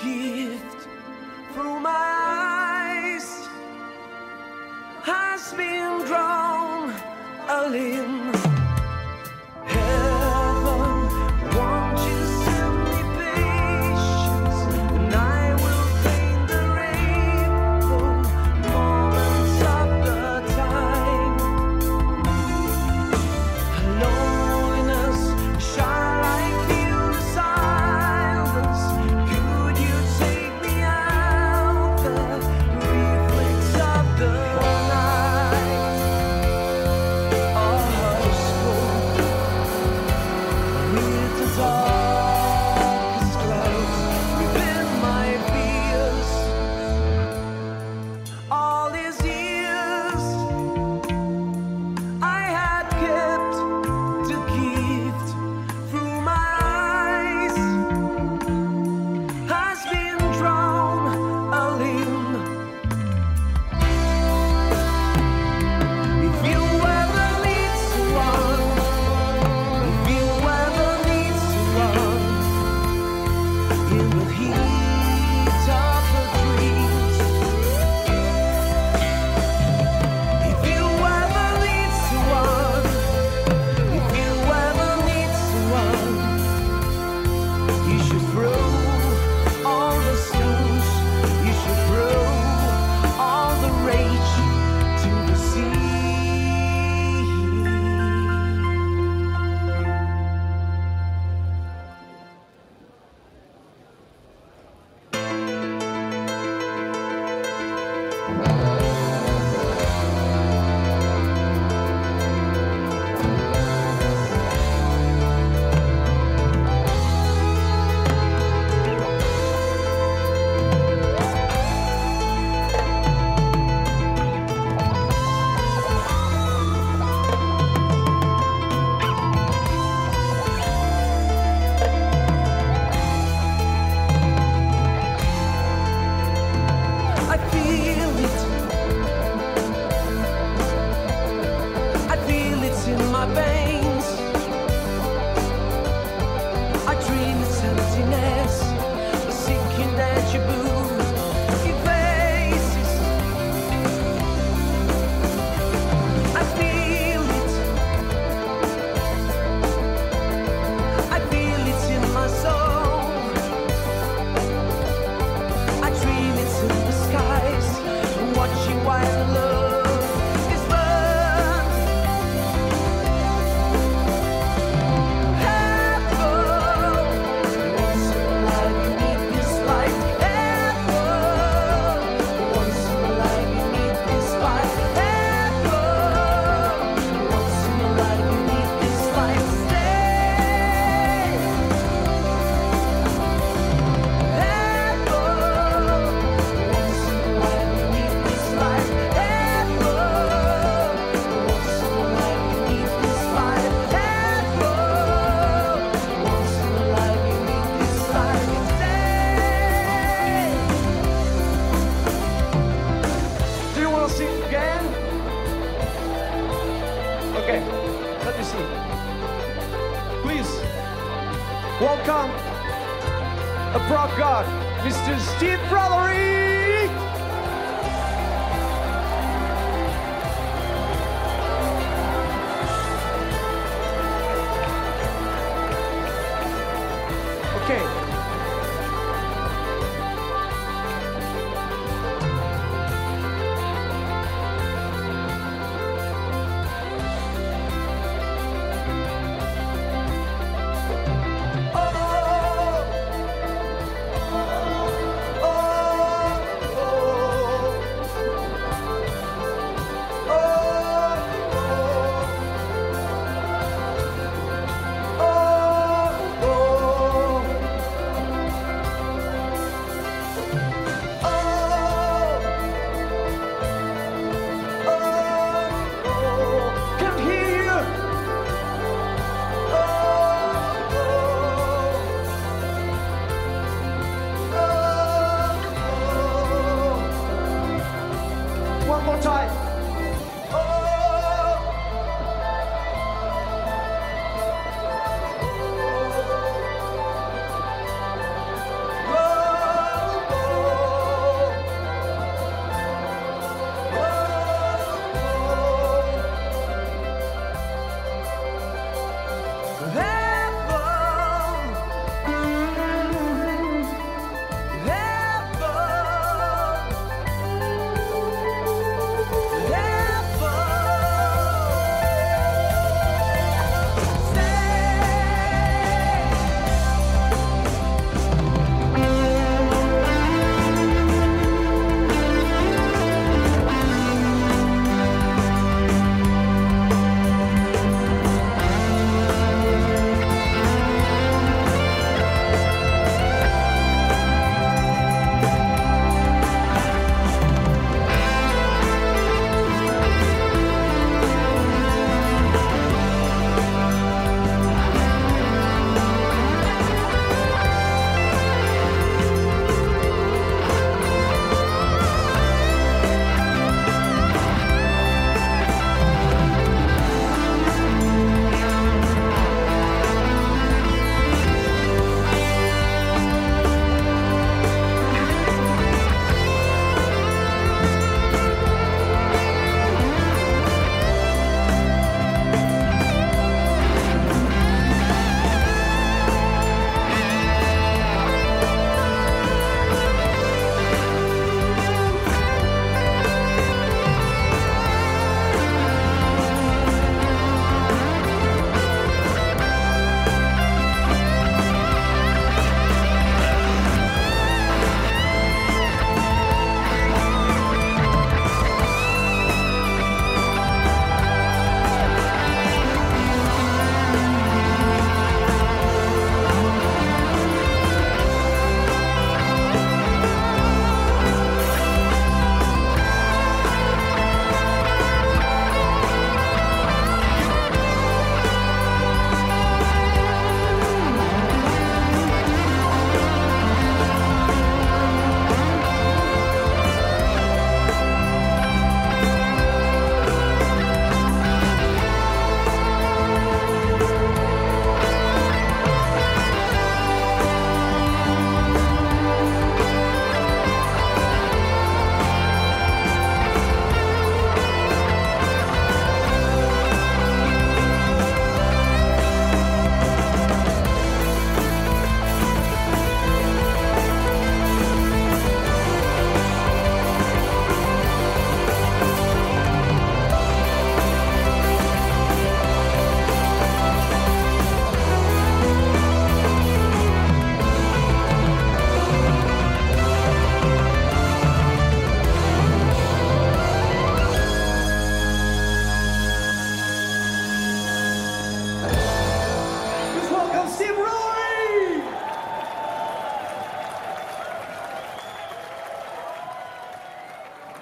[0.03, 0.87] Gift
[1.53, 3.47] through my eyes
[5.03, 6.93] has been drawn
[7.49, 8.10] a limb.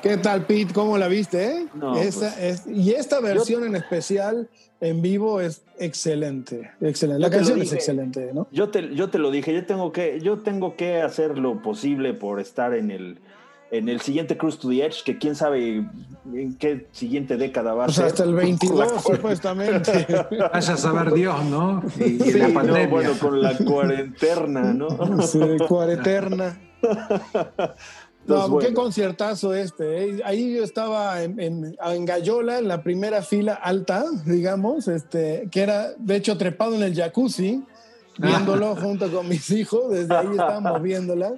[0.10, 0.74] ¿Qué tal, Pete?
[0.74, 1.44] ¿Cómo la viste?
[1.46, 1.68] eh?
[1.74, 2.66] No, Esta pues.
[2.66, 4.50] es- y esta versión en especial
[4.82, 6.72] en vivo es excelente.
[6.82, 7.20] excelente.
[7.22, 7.76] La Yo te lo canción es dije.
[7.76, 8.48] excelente, ¿no?
[8.52, 12.14] Yo te, yo te lo dije, yo tengo que, yo tengo que hacer lo posible
[12.14, 13.20] por estar en el,
[13.72, 15.86] en el siguiente Cruise to the Edge, que quién sabe
[16.34, 18.06] en qué siguiente década va a Pues ser.
[18.06, 20.08] hasta el 22, supuestamente.
[20.54, 21.84] Vaya a saber Dios, ¿no?
[22.00, 22.88] Y, Sí, la no, pandemia.
[22.88, 25.22] bueno, con la cuarentena, ¿no?
[25.22, 26.60] Sí, cuareterna.
[28.36, 28.82] No, qué bueno.
[28.82, 30.04] conciertazo este.
[30.06, 30.22] ¿eh?
[30.26, 35.62] Ahí yo estaba en, en, en Gallola, en la primera fila alta, digamos, este, que
[35.62, 37.64] era de hecho trepado en el jacuzzi,
[38.18, 39.92] viéndolo junto con mis hijos.
[39.92, 41.34] Desde ahí estábamos viéndola.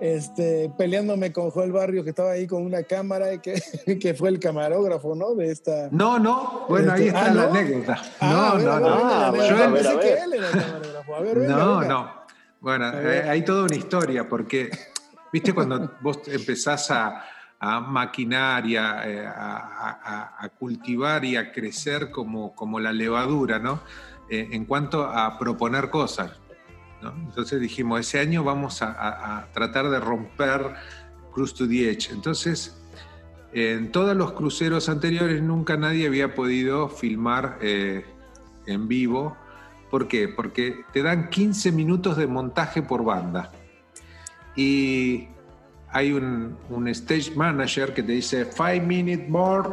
[0.00, 3.62] Este, peleándome con Joel Barrio, que estaba ahí con una cámara, y que,
[4.02, 5.34] que fue el camarógrafo, ¿no?
[5.34, 5.88] De esta.
[5.92, 8.02] No, no, bueno, ahí Este, está ah, la anécdota.
[8.20, 8.88] Ah, No, no, no.
[9.04, 11.14] Ah, Pensé que él era el camarógrafo.
[11.14, 11.88] A ver, venga, No, venga.
[11.94, 12.10] no.
[12.60, 12.86] Bueno,
[13.28, 14.70] hay toda una historia, porque,
[15.34, 17.24] viste, cuando vos empezás a,
[17.88, 23.80] maquinar y a, eh, a- cultivar y a crecer como, como la levadura, ¿no?
[24.28, 26.40] Eh, en cuanto a proponer cosas.
[27.02, 30.74] Entonces dijimos, ese año vamos a tratar de romper
[31.32, 32.10] Cruise to the Edge.
[32.12, 32.80] Entonces,
[33.52, 38.04] en todos los cruceros anteriores nunca nadie había podido filmar eh,
[38.66, 39.36] en vivo.
[39.90, 40.28] ¿Por qué?
[40.28, 43.52] Porque te dan 15 minutos de montaje por banda.
[44.56, 45.28] Y
[45.90, 49.70] hay un, un stage manager que te dice 5 minutes more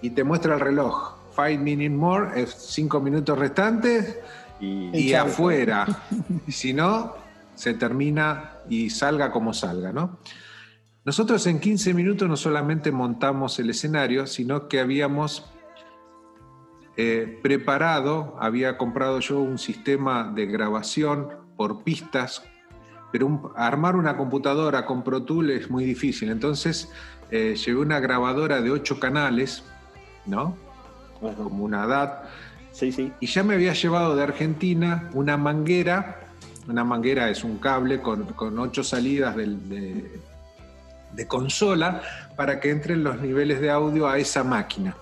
[0.00, 1.16] y te muestra el reloj.
[1.34, 4.18] 5 minutes more es 5 minutos restantes
[4.60, 5.26] Y, y chao.
[5.26, 5.86] afuera.
[6.46, 7.14] Y si no,
[7.54, 10.18] se termina y salga como salga, ¿no?
[11.04, 15.44] Nosotros en 15 minutos no solamente montamos el escenario, sino que habíamos
[16.96, 22.44] eh, preparado, había comprado yo un sistema de grabación por pistas,
[23.12, 26.30] pero un- armar una computadora con Pro Tool es muy difícil.
[26.30, 26.88] Entonces
[27.30, 29.62] eh, llevé una grabadora de 8 canales,
[30.26, 30.56] ¿no?
[31.22, 31.34] Ajá.
[31.36, 32.24] Como una DAT.
[32.72, 33.12] Sí, sí.
[33.20, 36.20] Y ya me había llevado de Argentina una manguera.
[36.68, 40.20] Una manguera es un cable con, con ocho salidas del- de,
[41.12, 42.00] de consola
[42.36, 44.96] para que entren los niveles de audio a esa máquina.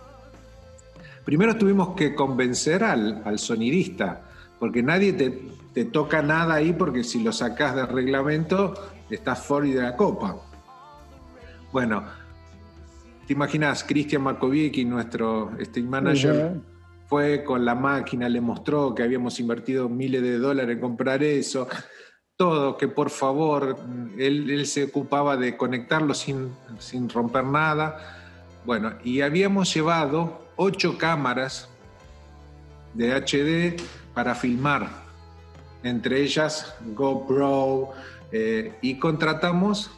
[1.25, 4.23] Primero tuvimos que convencer al, al sonidista,
[4.59, 5.41] porque nadie te,
[5.73, 8.75] te toca nada ahí, porque si lo sacás del reglamento,
[9.09, 10.37] estás fuera de la copa.
[11.73, 12.05] Bueno,
[13.27, 16.61] te imaginas, Cristian Markoviecki, nuestro stage manager,
[17.07, 21.69] fue con la máquina, le mostró que habíamos invertido miles de dólares en comprar eso,
[22.37, 23.77] todo, que por favor,
[24.19, 28.17] él, él se ocupaba de conectarlo sin, sin romper nada.
[28.65, 31.69] Bueno, y habíamos llevado ocho cámaras
[32.95, 33.81] de HD
[34.15, 35.10] para filmar,
[35.83, 37.91] entre ellas GoPro,
[38.33, 39.91] eh, y contratamos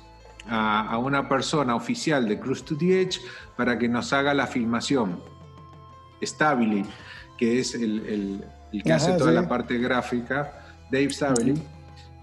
[0.48, 3.20] a, a una persona oficial de Cruise to the Edge
[3.56, 5.20] para que nos haga la filmación.
[6.24, 6.84] Stabili,
[7.36, 9.34] que es el, el- el que Ajá, hace toda sí.
[9.36, 11.62] la parte gráfica, Dave Stabili,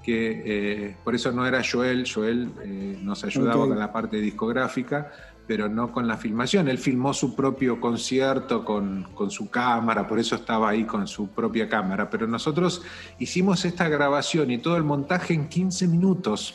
[0.04, 5.12] que eh, por eso no era Joel, Joel eh, nos ayudaba con la parte discográfica,
[5.50, 6.68] pero no con la filmación.
[6.70, 11.30] Él filmó su propio concierto con, con su cámara, por eso estaba ahí con su
[11.30, 12.84] propia cámara, pero nosotros
[13.18, 16.54] hicimos esta grabación y todo el montaje en 15 minutos.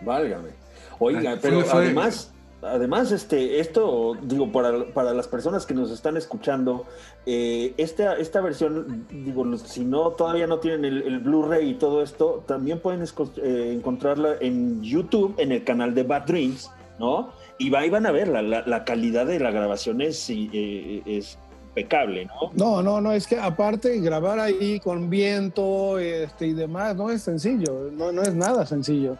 [0.00, 0.48] Válgame.
[0.98, 2.32] Oiga, Fue- pero fue- además,
[2.62, 6.86] además, este, esto, digo, para, para las personas que nos están escuchando,
[7.26, 12.00] eh, esta, esta versión, digo, si no, todavía no tienen el, el Blu-ray y todo
[12.02, 17.38] esto, también pueden eh, encontrarla en YouTube, en el canal de Bad Dreams, ¿no?
[17.60, 21.38] Y va- van a ver, la, la- la calidad de la grabación es, eh, es
[21.68, 22.50] impecable, ¿no?
[22.54, 27.22] No, no, no, es que aparte grabar ahí con viento este, y demás no es
[27.22, 29.16] sencillo, no, no es nada sencillo.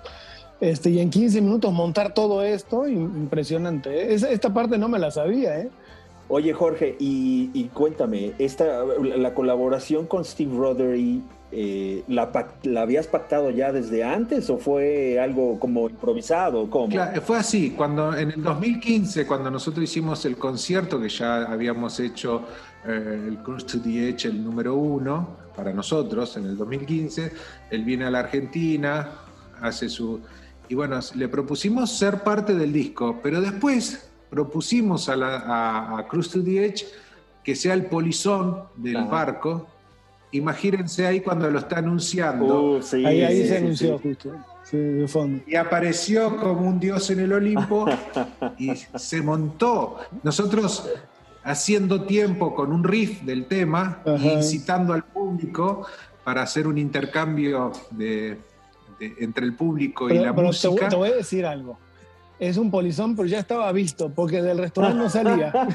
[0.61, 4.12] Este, y en 15 minutos montar todo esto, im- impresionante.
[4.12, 4.15] ¿eh?
[4.15, 5.69] Esta parte no me la sabía, ¿eh?
[6.29, 12.31] Oye, Jorge, y, y cuéntame, esta, la colaboración con Steve Rothery, eh, ¿la,
[12.62, 16.70] ¿la habías pactado ya desde antes o fue algo como improvisado?
[16.70, 16.89] ¿Cómo?
[16.89, 21.98] Claro, fue así, cuando en el 2015, cuando nosotros hicimos el concierto, que ya habíamos
[21.98, 22.44] hecho
[22.86, 27.32] eh, el Cruise to the Edge, el número uno, para nosotros, en el 2015,
[27.70, 29.09] él viene a la Argentina,
[29.60, 30.20] hace su...
[30.68, 36.06] Y bueno, le propusimos ser parte del disco, pero después propusimos a, la, a, a
[36.06, 36.86] Cruise to the Edge
[37.43, 39.06] que sea el polizón del Ajá.
[39.10, 39.66] barco.
[40.32, 42.77] Imagínense ahí cuando lo está anunciando.
[42.77, 44.09] Uh, sí, ahí ahí sí, se sí, anunció sí.
[44.09, 44.32] justo,
[44.65, 45.43] sí, de fondo.
[45.47, 47.86] y apareció como un dios en el Olimpo
[48.59, 49.97] y se montó.
[50.23, 50.89] Nosotros
[51.43, 54.24] haciendo tiempo con un riff del tema, Ajá.
[54.35, 55.86] incitando al público
[56.23, 58.39] para hacer un intercambio de,
[58.98, 60.89] de- entre el público y la pero te, voy- música.
[60.90, 61.78] te voy a decir algo.
[62.41, 65.53] Es un polizón, pero ya estaba visto, porque del restaurante no salía.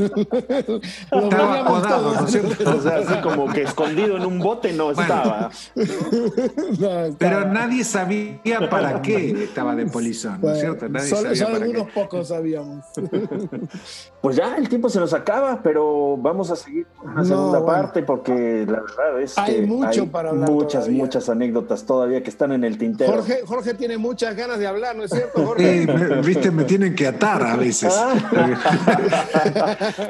[1.10, 2.20] Lo Estaba todos.
[2.20, 2.70] ¿no es cierto?
[2.80, 5.50] O sea, así como que escondido en un bote no estaba.
[5.74, 5.82] No,
[7.04, 10.88] estaba- Pero nadie sabía para qué estaba de polizón, ¿no es cierto?
[10.88, 11.70] Nadie solo, sabía solo para qué.
[11.72, 12.84] algunos pocos sabíamos.
[14.20, 17.58] Pues ya el tiempo se nos acaba, pero vamos a seguir con una No, segunda
[17.60, 17.66] bueno.
[17.82, 21.02] parte porque la verdad es Hay que mucho hay para hablar muchas, todavía.
[21.04, 23.12] muchas anécdotas todavía que están en el tintero.
[23.12, 25.86] Jorge, Jorge tiene muchas ganas de hablar, ¿no es cierto, Jorge?
[26.24, 27.94] Viste, me tienen que atar a veces.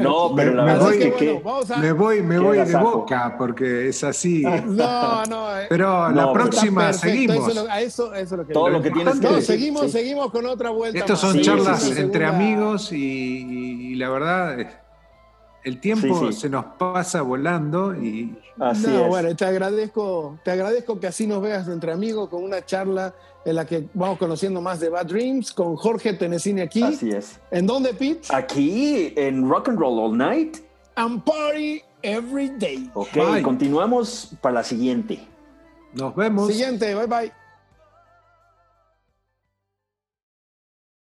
[0.01, 1.93] No, pero Me- la me verdad voy- es que, Así que- bueno, vamos a- Me
[1.93, 4.43] voy, me voy de boca porque es así.
[4.67, 5.59] No, no.
[5.59, 7.49] eh, Pero No, la pero- próxima perfecto, seguimos.
[7.51, 9.91] Eso, a eso, eso es lo que todo lo que tienes que No, seguimos, sí.
[9.93, 10.99] seguimos con otra vuelta.
[10.99, 12.01] Estos son Sí, charlas sí, sí.
[12.01, 14.69] entre Segunda- amigos y, y la verdad, eh,
[15.65, 16.41] el tiempo Sí, sí.
[16.41, 19.09] se nos pasa volando y Así no, es.
[19.09, 23.15] bueno, te agradezco, te agradezco que así nos veas entre amigos con una charla
[23.45, 26.83] en la que vamos conociendo más de Bad Dreams con Jorge Tenesini aquí.
[26.83, 27.41] Así es.
[27.51, 28.29] ¿En dónde, Pete?
[28.35, 30.59] Aquí en Rock and Roll All Night.
[30.97, 32.91] And Party Every Day.
[32.95, 33.43] Ok, Bye.
[33.43, 35.21] continuamos para la siguiente.
[35.95, 36.49] nos vemos.
[36.49, 37.40] Siguiente, bye bye.